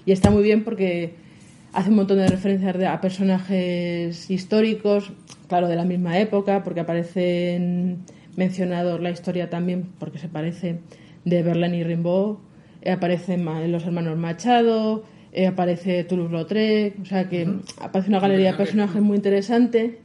[0.05, 1.13] y está muy bien porque
[1.73, 5.11] hace un montón de referencias a personajes históricos,
[5.47, 7.99] claro, de la misma época, porque aparecen
[8.35, 10.79] mencionados la historia también, porque se parece,
[11.25, 12.37] de Verlaine y Rimbaud,
[12.81, 17.47] eh, aparecen los hermanos Machado, eh, aparece Toulouse-Lautrec, o sea que
[17.79, 19.99] aparece una galería de personajes muy interesante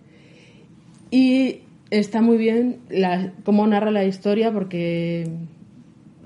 [1.16, 2.80] y está muy bien
[3.42, 5.26] cómo narra la historia porque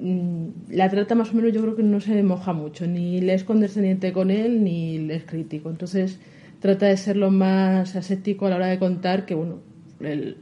[0.00, 3.34] mm, la trata más o menos yo creo que no se moja mucho, ni le
[3.34, 5.70] es condescendiente con él ni le es crítico.
[5.70, 6.18] Entonces
[6.58, 9.60] trata de ser lo más aséptico a la hora de contar que, bueno,
[10.00, 10.36] el,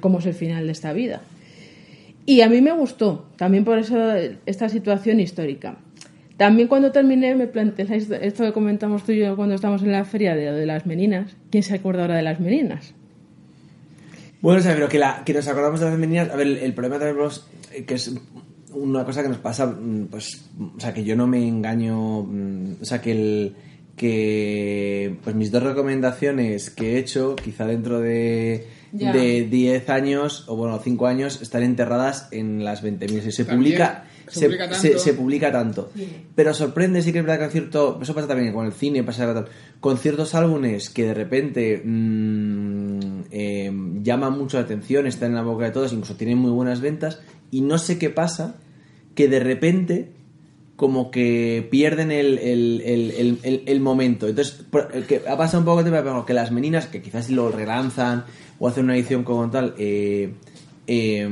[0.00, 1.22] cómo es el final de esta vida.
[2.26, 3.96] Y a mí me gustó, también por eso
[4.44, 5.78] esta situación histórica.
[6.36, 7.86] También cuando terminé me planteé
[8.20, 11.38] esto que comentamos tú y yo cuando estábamos en la feria de, de las meninas.
[11.50, 12.99] ¿Quién se acuerda ahora de las meninas?
[14.42, 16.30] Bueno, o sea, pero que, la, que nos acordamos de las femeninas.
[16.30, 18.12] A ver, el, el problema también pues, eh, que es
[18.72, 20.44] una cosa que nos pasa, mm, pues,
[20.76, 23.56] o sea, que yo no me engaño, mm, o sea, que el
[23.96, 29.12] que pues mis dos recomendaciones que he hecho, quizá dentro de Ya.
[29.12, 34.04] de 10 años o bueno, 5 años están enterradas en las 20.000 se, se publica
[34.26, 34.98] se se, publica se- tanto.
[35.04, 35.92] se publica tanto.
[36.34, 37.98] Pero sorprende, sí que es verdad que con cierto.
[38.02, 39.46] Eso pasa también con el cine, pasa con-
[39.80, 42.49] con ciertos álbumes que de repente mm,
[43.30, 43.70] eh,
[44.02, 47.20] llaman mucho la atención, están en la boca de todos, incluso tienen muy buenas ventas,
[47.50, 48.56] y no sé qué pasa,
[49.14, 50.12] que de repente
[50.76, 52.80] como que pierden el, el,
[53.42, 54.26] el, el, momento.
[54.26, 54.64] Entonces,
[55.28, 58.24] ha pasado un poco tema, pero que las meninas, que quizás si lo relanzan
[58.58, 60.32] o hacen una edición como tal, eh,
[60.86, 61.28] eh,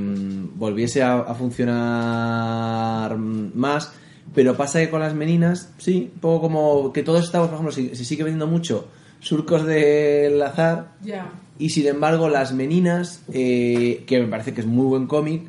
[0.55, 3.92] volviese a, funcionar más.
[4.34, 7.72] Pero pasa que con las meninas, sí, un poco como que todos estamos, por ejemplo,
[7.72, 8.88] si- se sigue vendiendo mucho
[9.20, 11.30] surcos del azar, Ya.
[11.59, 15.42] Y sin embargo, Las Meninas, eh, que me parece que es muy buen cómic,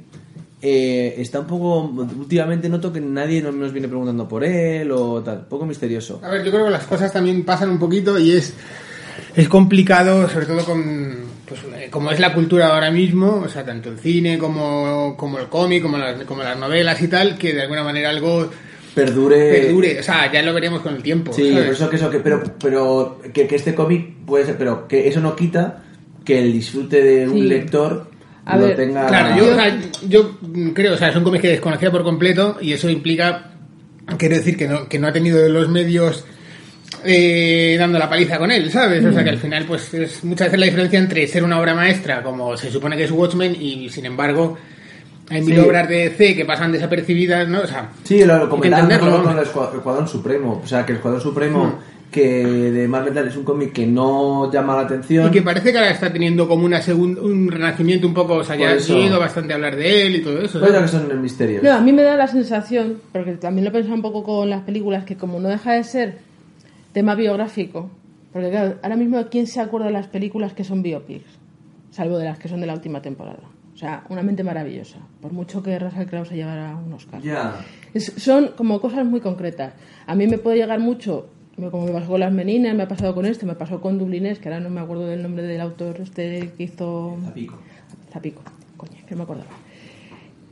[0.62, 1.82] eh, está un poco.
[1.82, 5.39] Últimamente noto que nadie nos, viene preguntando por él o tal.
[5.39, 6.20] Un poco misterioso.
[6.24, 8.53] A ver, yo creo que las cosas también pasan un poquito y es,
[9.36, 13.64] es complicado, sobre todo con, pues, eh, como es la cultura ahora mismo, o sea,
[13.64, 17.53] tanto el cine como, como el cómic, como las, como las novelas y tal, que
[17.53, 18.49] de alguna manera algo
[18.95, 19.51] Perdure.
[19.51, 19.99] perdure.
[19.99, 21.32] O sea, ya lo veremos con el tiempo.
[21.32, 21.66] Sí, ¿sabes?
[21.66, 25.07] por eso que eso, que, pero, pero que, que este cómic puede ser, pero que
[25.07, 25.84] eso no quita
[26.30, 27.42] que el disfrute de un Sí.
[27.42, 28.10] lector
[28.46, 29.08] A lo ver, tenga.
[29.08, 30.38] Claro, yo, o sea, yo
[30.74, 33.52] creo, o sea, es un cómic que desconocía por completo y eso implica,
[34.18, 36.24] quiero decir, que no, que no ha tenido los medios
[37.04, 39.04] eh, dando la paliza con él, ¿sabes?
[39.06, 41.74] O sea, que al final, pues es muchas veces la diferencia entre ser una obra
[41.74, 44.58] maestra, como se supone que es Watchmen, y sin embargo,
[45.30, 45.60] hay mil Sí.
[45.62, 47.62] obras de DC que pasan desapercibidas, ¿no?
[47.62, 50.62] O sea, Sí, lo, lo con el Escua- el Escuadrón Supremo.
[50.64, 51.99] O sea, que el Escuadrón Supremo, Hmm.
[52.12, 55.28] Que de Marvel Metal es un cómic que no llama la atención.
[55.28, 58.43] Y que parece que ahora está teniendo como una segun- un renacimiento un poco, o
[58.43, 60.60] sea, ya ha oído bastante hablar de él y todo eso.
[60.60, 60.91] Pues ¿sabes?
[60.91, 61.64] que son misterios.
[61.64, 64.49] No, a mí me da la sensación, porque también lo he pensado un poco con
[64.49, 66.18] las películas, que como no deja de ser
[66.93, 67.89] tema biográfico,
[68.34, 71.26] porque claro, ahora mismo ¿quién se acuerda de las películas que son biopics?
[71.91, 73.39] Salvo de las que son de la última temporada.
[73.74, 77.22] O sea, una mente maravillosa, por mucho que Russell Crowe se llevara un Oscar.
[77.93, 79.74] Es- son como cosas muy concretas.
[80.05, 81.28] A mí me puede llegar mucho,
[81.60, 83.97] me- como me pasó con las meninas, me ha pasado con este, me pasó con
[83.97, 87.18] Dublinés, que ahora no me acuerdo del nombre del autor este que hizo...
[87.26, 87.55] Zapico.
[88.12, 88.41] Zapico,
[88.78, 89.49] coño, que no me acordaba.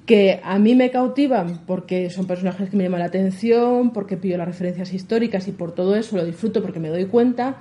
[0.06, 4.38] Que a mí me cautivan porque son personajes que me llaman la atención, porque pillo
[4.38, 7.58] las referencias históricas y por todo eso lo disfruto porque me doy cuenta.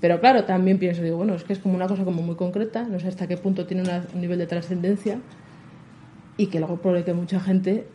[0.00, 2.84] Pero claro, también pienso, digo, bueno, es que es como una cosa como muy concreta,
[2.84, 5.18] no sé hasta qué punto tiene una- un nivel de trascendencia
[6.38, 7.86] y que luego probable que mucha gente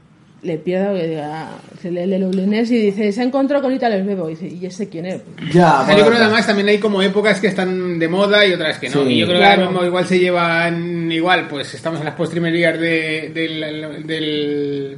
[0.46, 1.50] le pierda diga,
[1.82, 4.66] se lee el Lulines y dice, se encontró con Ita les bebo y dice, ¿y
[4.66, 5.22] ese quién es?
[5.54, 8.46] Ya, O sea, yo creo que además también hay como épocas que están de moda
[8.46, 9.04] y otras que no.
[9.04, 9.10] Sí.
[9.14, 9.62] y yo creo que Claro.
[9.64, 14.98] ahora mismo igual se llevan igual, pues estamos en las postrimerías de, del, del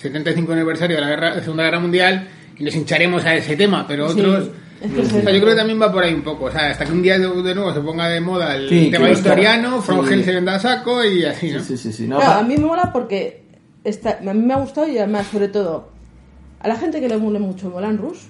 [0.00, 2.28] 75 aniversario de la guerra, de Segunda Guerra Mundial
[2.58, 4.50] y nos hincharemos a ese tema, pero Sí, otros...
[4.80, 6.70] es que O sea, yo creo que también va por ahí un poco, o sea,
[6.70, 9.80] hasta que un día de, de nuevo se ponga de moda el Sí, tema historiano,
[9.80, 9.86] sí.
[9.86, 11.60] Frogel se venda a saco y así, ¿no?
[11.60, 12.06] Sí, sí, sí.
[12.06, 13.42] No, Claro, pa- a mí me mola porque
[13.84, 15.88] está, a mí me ha gustado y además, sobre todo,
[16.60, 18.26] a la gente que le mole mucho Moulin Rouge,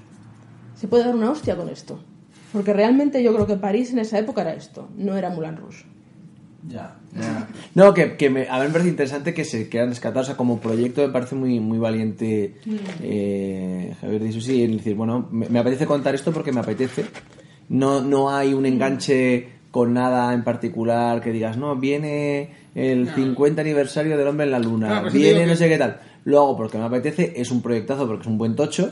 [0.75, 2.01] se puede dar una hostia con esto.
[2.53, 5.85] Porque realmente yo creo que París en esa época era esto, no era Moulin Rouge.
[6.67, 6.97] Ya.
[7.75, 10.37] No, que, que me, a mí me parece interesante que se quieran rescatar, o sea,
[10.37, 12.57] como proyecto me parece muy, muy valiente
[13.03, 17.07] eh, Javier de Susi en decir, bueno, me, me apetece contar esto porque me apetece.
[17.69, 23.61] No, no hay un enganche con nada en particular que digas, no, viene el 50
[23.61, 25.99] aniversario del hombre en la luna, pues viene no que- sé qué tal.
[26.25, 28.91] Lo hago porque me apetece, es un proyectazo porque es un buen tocho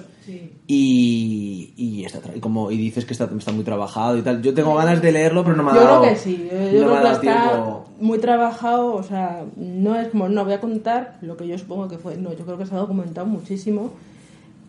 [0.67, 4.43] y, y, está, y como, y dices que está, está muy trabajado y tal.
[4.43, 6.57] Yo tengo ganas de leerlo, pero no me ha Yo dado creo que sí, yo,
[6.73, 7.85] yo no creo que está tiempo.
[8.01, 11.89] muy trabajado, o sea, no es como, no voy a contar lo que yo supongo
[11.89, 13.93] que fue, no, yo creo que se ha documentado muchísimo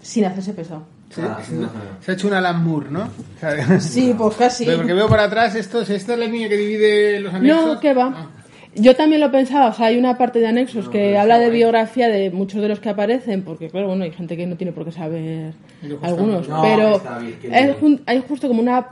[0.01, 0.83] sin hacerse pesado.
[1.21, 1.53] Ah, sí.
[1.55, 1.69] no.
[2.01, 3.03] Se ha hecho un Alan Moore, ¿no?
[3.03, 4.65] O sea, Sí, pues casi.
[4.65, 7.65] Pero Porque veo para atrás, esto, esta es la línea que divide los anexos.
[7.65, 8.13] No, que va.
[8.15, 8.27] Ah.
[8.75, 12.09] Yo también lo pensaba, o sea, hay una parte de anexos que habla de biografía
[12.09, 14.85] de muchos de los que aparecen, porque claro, bueno, hay gente que no tiene por
[14.85, 15.53] qué saber
[16.03, 17.01] algunos, pero
[17.41, 18.89] es hay justo como una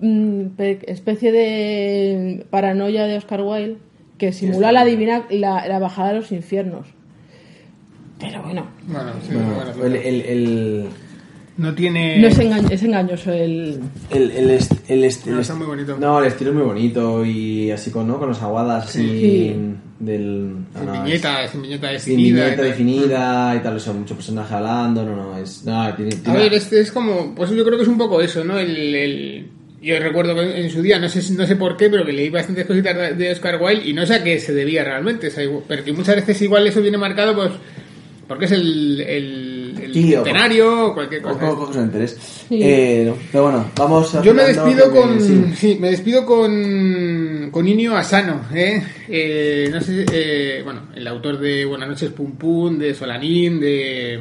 [0.00, 3.78] mm, pe- especie de paranoia de Oscar Wilde
[4.18, 6.86] que simula la divina la, la bajada a los infiernos.
[8.18, 10.88] Pero bueno, Bueno, sí, Bueno, bueno, el, el, el,
[11.58, 12.18] no tiene...
[12.18, 13.80] no es, engaño- es engañoso el...
[14.10, 15.96] el, el, est- el est- No, el está est- muy bonito.
[15.98, 18.18] No, el estilo es muy bonito y así con, ¿no?
[18.18, 19.54] con los aguadas Sí.
[19.98, 20.50] del...
[20.52, 22.44] no, Sin no, viñeta, sin viñeta es- sin definida.
[22.44, 22.64] viñeta y tal.
[22.66, 25.64] definida y tal, o sea, mucho personaje hablando, no, no, es...
[25.64, 28.20] No, tiene, A tiene- ver, este es como, pues yo creo que es un poco
[28.20, 28.58] eso, ¿no?
[28.58, 29.46] El, el-
[29.80, 32.12] yo recuerdo que en su día, no sé, si- no sé por qué, pero que
[32.12, 35.30] leí bastantes cositas de- Oscar Wilde y no sé a qué se debía realmente, o
[35.30, 37.50] sea, pero que muchas veces igual eso viene marcado, pues,
[38.28, 39.55] porque es el, el,
[39.98, 41.40] el Sí, o- centenario o cualquier o cosa.
[41.40, 42.18] como cosas de interés.
[42.48, 42.60] Sí.
[42.62, 45.44] Eh, no, pero bueno, vamos Yo me despido con, sí.
[45.56, 48.82] sí, me despido con, con Inio Asano, ¿eh?
[49.08, 54.20] Eh, no sé, eh, bueno, el autor de Buenas noches Pum Pum, de Solanín, de,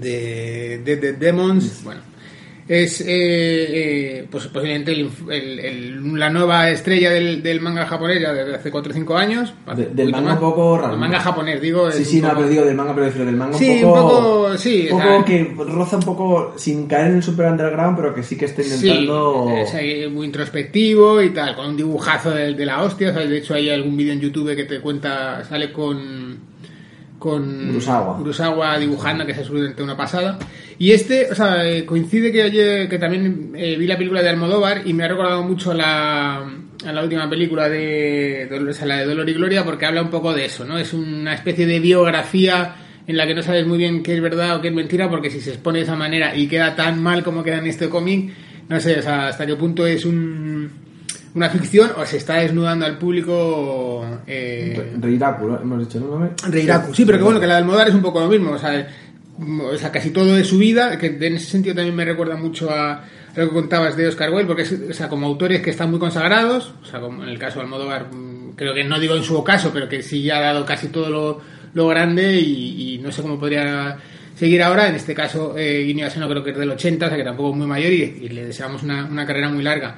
[0.00, 2.00] de Dead Dead Demons, bueno,
[2.68, 8.20] es eh, eh, pues posiblemente el el- el- la nueva estrella del, del manga japonés
[8.20, 9.54] ya desde hace 4 o 5 años.
[9.76, 10.94] De- del manga un poco raro.
[10.94, 11.90] El manga japonés, digo.
[11.92, 14.00] Sí, sí, un no, poco- pero digo del manga, pero del manga Sí, un poco...
[14.00, 17.22] un poco, sí, Un o poco sea, que roza un poco, sin caer en el
[17.22, 19.48] super underground, pero que sí que está intentando...
[19.70, 23.10] Sí, es muy introspectivo y tal, con un dibujazo de, de la hostia.
[23.10, 26.45] o sea, de hecho, hay algún vídeo en YouTube que te cuenta, sale con.
[27.18, 28.18] Con Kurosawa.
[28.18, 30.38] Kurosawa dibujando, que es absolutamente una pasada.
[30.78, 34.28] Y este, o sea, eh, coincide que ayer que también eh, vi la película de
[34.28, 38.86] Almodóvar y me ha recordado mucho a la, a la última película de Dolores, a
[38.86, 40.76] la de Dolor y Gloria, porque habla un poco de eso, ¿no?
[40.78, 44.56] Es una especie de biografía en la que no sabes muy bien qué es verdad
[44.56, 47.22] o qué es mentira, porque si se expone de esa manera y queda tan mal
[47.22, 48.32] como queda en este cómic,
[48.68, 50.70] no sé, o sea, hasta qué punto es un,
[51.36, 54.22] una ficción o se está desnudando al público.
[54.26, 55.60] Eh, Reiraku, ¿no?
[55.60, 56.30] hemos dicho, ¿no?
[56.48, 56.94] Reiraku.
[56.94, 58.52] Sí, pero que bueno, que la de Almodóvar es un poco lo mismo.
[58.52, 58.88] O sea,
[59.38, 62.70] o sea, casi todo de su vida, que en ese sentido también me recuerda mucho
[62.70, 65.90] a, lo que contabas de Oscar Wilde, porque es, o sea, como autores que están
[65.90, 69.14] muy consagrados, o sea, como en el caso de Almodóvar, mm, creo que no digo
[69.14, 71.42] en su caso, pero que sí ya ha dado casi todo lo,
[71.74, 73.98] lo grande y, y no sé cómo podría
[74.34, 74.88] seguir ahora.
[74.88, 77.50] En este caso, eh, Guinea Asano creo que es del 80, o sea que tampoco
[77.50, 79.96] es muy mayor y, y le deseamos una, una carrera muy larga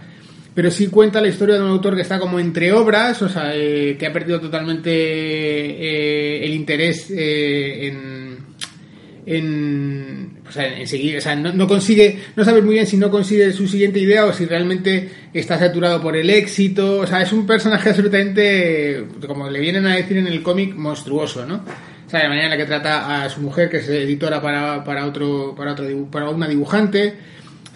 [0.59, 3.53] pero sí cuenta la historia de un autor que está como entre obras, o sea,
[3.55, 8.39] eh, que ha perdido totalmente eh, el interés eh, en,
[9.25, 13.53] en, sea, en seguir, o sea, no, consigue, no sabes muy bien si no consigue
[13.53, 17.47] su siguiente idea o si realmente está saturado por el éxito, o sea, es un
[17.47, 21.63] personaje absolutamente, como le vienen a decir en el cómic, monstruoso, ¿no?
[22.05, 24.83] O sea, la manera en la que trata a su mujer, que es editora para,
[24.83, 27.15] para otro, para otro, para una dibujante,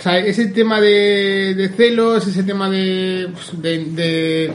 [0.02, 4.52] o sea, ese tema de, de celos, ese tema de, pues, de, de-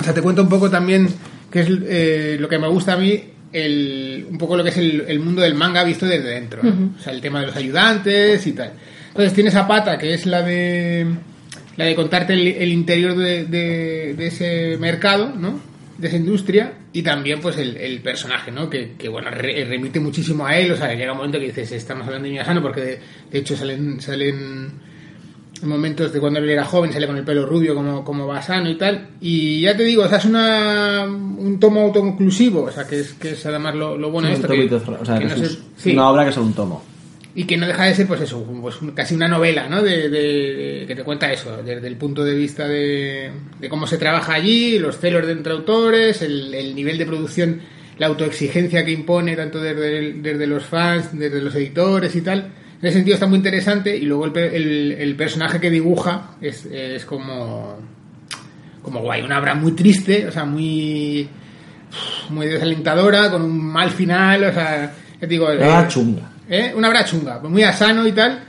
[0.00, 1.08] O sea, te cuento un poco también
[1.50, 3.20] que es eh, lo que me gusta a mí,
[3.52, 6.62] el, un poco lo que es el, el mundo del manga visto desde dentro.
[6.62, 6.94] ¿no?
[6.96, 8.72] O sea, el tema de los ayudantes y tal.
[9.08, 11.04] Entonces tiene esa pata que es la de
[11.76, 15.60] la de contarte el, el interior de, de- de ese mercado, ¿no?
[16.00, 18.70] De esa industria y también pues el, el personaje, ¿no?
[18.70, 21.70] Que, que, bueno, re- remite muchísimo a él, o sea, llega un momento que dices,
[21.72, 22.98] estamos hablando de Miyazano porque de,
[23.30, 24.70] de hecho salen salen
[25.62, 28.78] momentos de cuando él era joven, sale con el pelo rubio como, como Basano y
[28.78, 29.08] tal.
[29.20, 33.12] Y ya te digo, o sea, es una, un tomo autoconclusivo, o sea, que es,
[33.14, 34.48] que es además lo, lo bueno de esto.
[34.68, 36.82] Que, o sea, que no es sí, una obra que es un tomo.
[37.40, 39.82] Y que no deja de ser, pues eso, pues casi una novela, ¿no?
[39.82, 43.98] De, de- que te cuenta eso, desde el punto de vista de, de cómo se
[43.98, 47.60] trabaja allí, los celos de entre autores, el, el nivel de producción,
[47.98, 52.38] la autoexigencia que impone tanto desde, los fans, desde los editores y tal.
[52.80, 56.64] En ese sentido está muy interesante y luego el, el- el personaje que dibuja es,
[56.66, 57.78] es como
[58.82, 61.28] como guay, una obra muy triste, o sea, muy
[62.30, 64.94] muy desalentadora, con un mal final, o sea,
[65.28, 65.48] digo,
[65.88, 66.30] chunga.
[66.50, 66.72] ¿Eh?
[66.76, 68.44] Una obra chunga, muy asano y tal.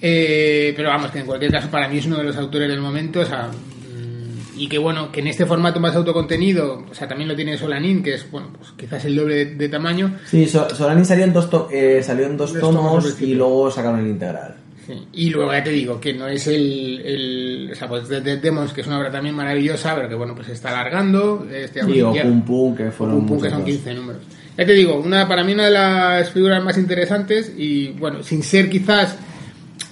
[0.00, 2.80] Eh, pero vamos, que en cualquier caso para mí es uno de los autores del
[2.80, 7.08] momento, o sea, mm, y que bueno, que en este formato más autocontenido, o sea,
[7.08, 10.16] también lo tiene Solanin, que es, bueno, pues quizás el doble de, de tamaño.
[10.24, 13.70] Sí, So- Solanin salió en dos, to- eh, salió en dos Dos tomos y luego
[13.72, 14.54] sacaron el integral.
[14.86, 15.06] Sí.
[15.12, 18.38] Y luego ya te digo que no es el, el o sea, pues Dead Dead
[18.38, 21.46] Demons, que es una obra también maravillosa, pero que bueno, pues se está alargando.
[21.52, 23.68] Este, Sí, o ya- Pum Pum, que fueron Pum Pum, que son dos.
[23.68, 24.22] 15 números.
[24.58, 28.42] Ya te digo, una para mí una de las figuras más interesantes y bueno, sin
[28.42, 29.16] ser quizás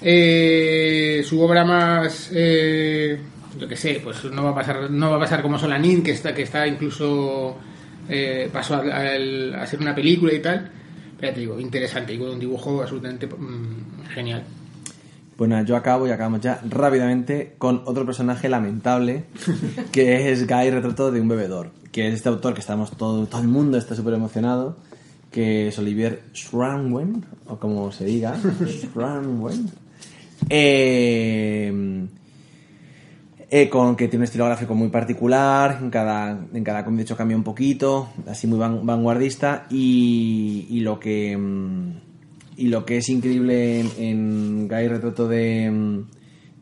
[0.02, 3.18] eh, su obra más eh,
[3.58, 6.10] yo que sé, pues no va a pasar no va a pasar como Solanin que
[6.10, 7.56] está que está incluso
[8.08, 10.70] eh, pasó a, al- a ser una película y tal.
[11.18, 14.42] Pero ya te digo, interesante y con un dibujo absolutamente mm, genial.
[15.38, 19.24] Bueno, yo acabo y acabamos ya rápidamente con otro personaje lamentable
[19.92, 23.42] que es Guy Retrato de un bebedor, que es este autor que estamos todo, todo
[23.42, 24.76] el mundo está súper emocionado,
[25.30, 28.34] que es Olivier Schranwen, o como se diga,
[28.66, 29.70] Schranwen.
[30.48, 32.06] Eh,
[33.50, 37.02] eh, con que tiene un estilo gráfico muy particular, en cada, en cada cómic de
[37.04, 41.90] hecho cambia un poquito, así muy van- vanguardista, y, y lo que mm,
[42.56, 46.00] y lo que es increíble en, Guy Retrato de, mm,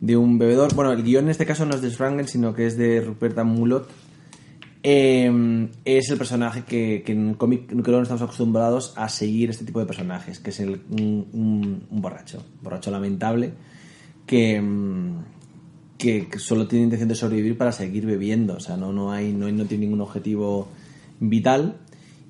[0.01, 2.67] de un bebedor, bueno, el guion en este caso no es de Srangen, sino que
[2.67, 3.89] es de Ruperta Mulot,
[4.83, 9.65] eh, es el personaje que, que en cómic creo no estamos acostumbrados a seguir este
[9.65, 13.53] tipo de personajes, que es el, un, un- un borracho, borracho lamentable,
[14.27, 14.63] que,
[15.97, 19.33] que, que solo tiene intención de sobrevivir para seguir bebiendo, o sea, no, no, hay,
[19.33, 20.69] no, no tiene ningún objetivo
[21.21, 21.77] vital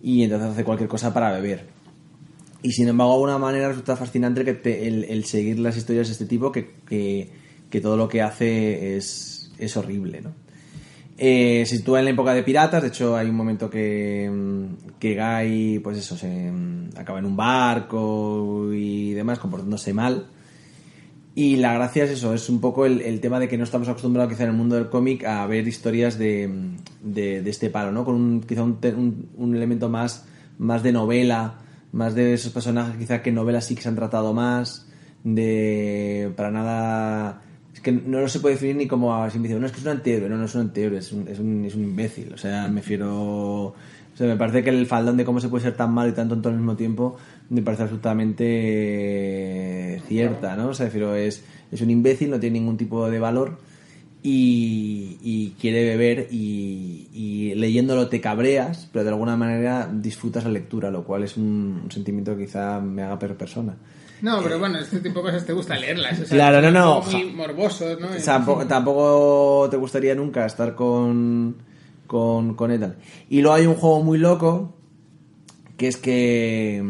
[0.02, 1.73] y entonces hace cualquier cosa para beber.
[2.64, 6.08] Y sin embargo, de alguna manera resulta fascinante que te- el, el seguir las historias
[6.08, 7.30] de este tipo, que, que-
[7.82, 10.32] todo lo que hace es, es horrible, ¿no?
[11.18, 14.98] Eh, se sitúa en la época de piratas, de hecho hay un momento que, mm,
[15.00, 20.26] que Guy, pues eso, se mm, acaba en un barco y demás, comportándose mal.
[21.36, 24.32] Y la gracia es eso, es un poco el, tema de que no estamos acostumbrados
[24.32, 26.48] quizá en el mundo del cómic a ver historias de,
[27.02, 28.04] de, de este palo, ¿no?
[28.04, 30.26] Con un, quizá un, un- un elemento más,
[30.58, 31.58] más de novela,
[31.94, 34.86] más de esos personajes quizá que novelas sí que se han tratado más,
[35.22, 36.32] de...
[36.36, 37.40] para nada...
[37.72, 40.36] Es que no se puede definir ni como no, es que es un antihéroe, no,
[40.36, 43.66] no es un antihéroe, es un, es un, es un imbécil, o sea, me refiero...
[43.66, 46.12] O sea, me parece que el faldón de cómo se puede ser tan malo y
[46.12, 47.16] tan tonto al mismo tiempo
[47.50, 48.44] me parece absolutamente
[49.96, 50.68] eh, cierta, ¿no?
[50.68, 53.58] O sea, refiero, es, es un imbécil, no tiene ningún tipo de valor
[54.26, 60.50] y, y quiere beber y, y leyéndolo te cabreas, pero de alguna manera disfrutas la
[60.50, 63.76] lectura, lo cual es un, un sentimiento que quizá me haga peor persona.
[64.22, 66.14] No, pero bueno, este tipo de cosas te gusta leerlas.
[66.14, 68.08] o sea, Claro, no, no, Muy morbosos, ¿no?
[68.24, 71.56] Tampoco, tampoco te gustaría nunca estar con,
[72.06, 72.96] con, con Ethan.
[73.28, 74.74] Y luego hay un juego muy loco,
[75.76, 76.82] que es que,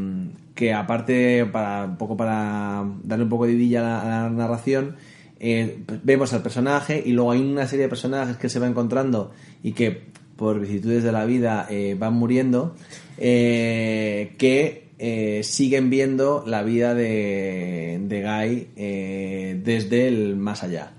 [0.55, 4.31] que aparte, para un poco para darle un poco de vidilla a la, a la
[4.31, 4.95] narración,
[5.41, 9.33] eh, vemos al personaje y luego hay una serie de personajes que se va encontrando
[9.63, 12.75] y que por vicisitudes de la vida eh, van muriendo,
[13.19, 20.93] eh, que eh, siguen viendo la vida de, de Guy eh, desde el más allá.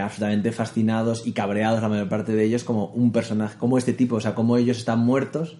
[0.00, 4.16] Absolutamente fascinados y cabreados la mayor parte de ellos como un personaje, como este tipo,
[4.16, 5.58] o sea, como ellos están muertos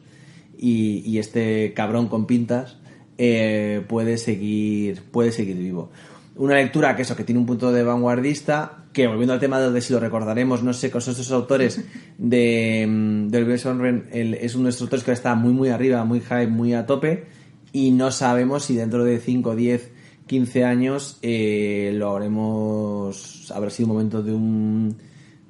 [0.57, 2.79] y, y este cabrón con pintas
[3.19, 5.91] puede seguir puede seguir vivo.
[6.37, 9.81] Una lectura que eso, que tiene un punto de vanguardista, que volviendo al tema de
[9.81, 11.83] si lo recordaremos, no sé, con estos autores
[12.19, 15.71] de, mm, de Olivier Sonren, él es uno de estos autores que está muy muy
[15.71, 17.25] arriba, muy high, muy a tope,
[17.73, 19.93] y no sabemos si dentro de 5, 10,
[20.27, 24.97] 15 años eh, lo habremos, habrá sido un momento de un,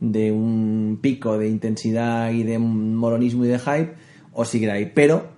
[0.00, 3.94] de un pico de intensidad y de moronismo y de hype,
[4.32, 4.92] o seguirá ahí.
[4.94, 5.34] Pero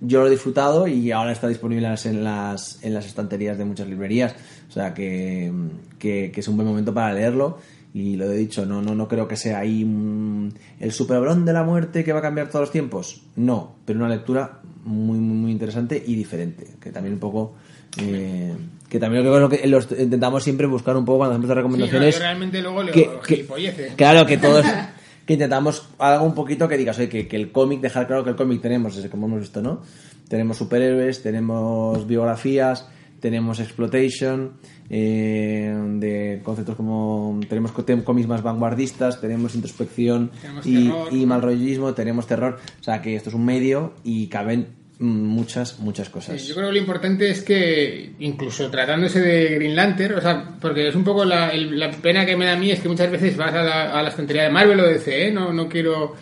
[0.00, 3.88] yo lo he disfrutado y ahora está disponible en las, en las estanterías de muchas
[3.88, 4.34] librerías.
[4.68, 5.52] O sea que,
[5.98, 7.58] que, que es un buen momento para leerlo.
[7.92, 10.48] Y lo he dicho, no, no, no creo que sea ahí mm,
[10.80, 13.22] el superbrón de la muerte que va a cambiar todos los tiempos.
[13.36, 16.66] No, pero una lectura muy, muy, muy interesante y diferente.
[16.80, 17.54] Que también un poco.
[18.00, 18.52] eh,
[18.88, 21.62] que también creo que lo que intentamos siempre buscar un poco cuando hacemos las Sí,
[21.62, 22.18] no, recomendaciones.
[22.18, 23.10] realmente luego leo que-
[23.46, 24.64] que- claro, que todos.
[25.26, 28.30] que intentamos algo un poquito que digas, oye, que, que el cómic, dejar claro que
[28.30, 29.80] el cómic tenemos, ese, como hemos visto, ¿no?
[30.28, 32.88] Tenemos superhéroes, tenemos biografías,
[33.24, 34.52] tenemos exploitation,
[34.90, 37.40] eh, de conceptos como.
[37.48, 42.58] Tenemos cómics más vanguardistas, tenemos introspección Tenemos y, y malrollismo, tenemos terror.
[42.80, 44.66] O sea, que esto es un medio y caben
[44.98, 46.38] mm, muchas, muchas cosas.
[46.38, 50.56] Sí, yo creo que lo importante es que, incluso tratándose de Green Lantern, o sea,
[50.60, 52.90] porque es un poco la, el- la pena que me da a mí es que
[52.90, 55.32] muchas veces vas a la, a la estantería de Marvel o DC, ¿eh?
[55.32, 56.14] no, no quiero.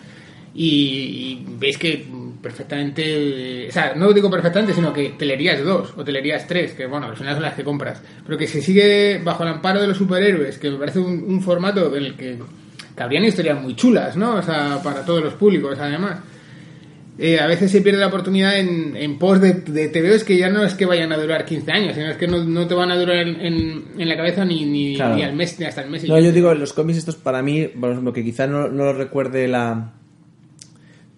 [0.54, 2.06] Y, y veis que
[2.42, 3.68] perfectamente.
[3.68, 6.86] O sea, no digo perfectamente, sino que te leerías dos o te leerías tres, que
[6.86, 8.02] bueno, al final son las que compras.
[8.26, 11.40] Pero que se sigue bajo el amparo de los superhéroes, que me parece un, un
[11.42, 12.38] formato en el que
[12.96, 14.36] habrían historias muy chulas, ¿no?
[14.36, 16.20] O sea, para todos los públicos, además.
[17.18, 20.48] Eh, a veces se pierde la oportunidad en, en post de, de TVOs que ya
[20.48, 22.90] no es que vayan a durar 15 años, sino es que no, no te van
[22.90, 25.16] a durar en, en- en la cabeza ni, ni, Claro.
[25.16, 26.08] ni al mes, ni hasta el mes.
[26.08, 28.92] No, yo digo, los cómics estos para mí, por ejemplo, que quizá no, no lo
[28.94, 29.92] recuerde la...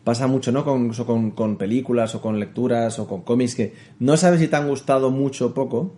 [0.05, 0.65] Pasa mucho, ¿no?
[0.65, 4.57] Con, con, con películas o con lecturas o con cómics que no sabes si te
[4.57, 5.95] han gustado mucho o poco,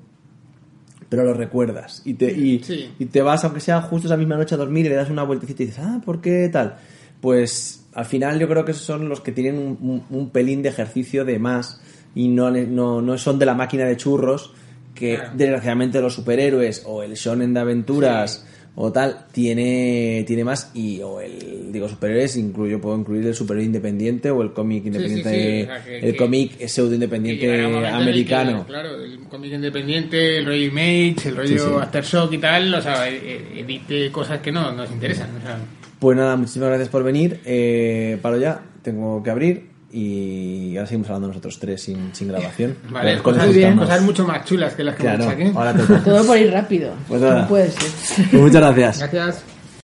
[1.09, 2.03] pero lo recuerdas.
[2.05, 2.91] Y te, y, Sí.
[2.99, 5.23] y te vas, aunque sea justo esa misma noche a dormir y le das una
[5.25, 6.77] vueltecita y dices, ah, ¿por qué tal?
[7.21, 10.63] Pues al final yo creo que esos son los que tienen un, un- un pelín
[10.63, 11.81] de ejercicio de más
[12.15, 14.53] y no, no, no son de la máquina de churros
[14.95, 15.31] que Claro.
[15.37, 18.47] desgraciadamente los superhéroes o el shonen de aventuras
[18.79, 23.65] o tal tiene tiene más y o el digo superhéroes incluyo puedo incluir el superhéroe
[23.67, 28.65] independiente o el cómic independiente sí, o sea, que- el cómic pseudo independiente que, americano
[28.67, 31.81] claro, el cómic independiente, el rollo Image, el rollo.
[31.81, 35.31] Aftershock y tal, o sea, e- e- edite cosas que no nos interesan.
[35.37, 35.59] O sea,
[35.99, 39.63] pues nada muchísimas gracias por venir eh, paro ya tengo que abrir
[39.99, 43.87] y ahora seguimos hablando nosotros tres sin, sin grabación vale, cosas, estamos.
[43.87, 45.57] cosas mucho más chulas que las que claro hemos hecho aquí.
[45.57, 46.05] ahora toca.
[46.05, 46.93] Todo por ir rápido.
[47.09, 47.43] Pues nada.
[47.43, 47.91] no puede ser.
[48.31, 49.56] Pues muchas gracias Gracias.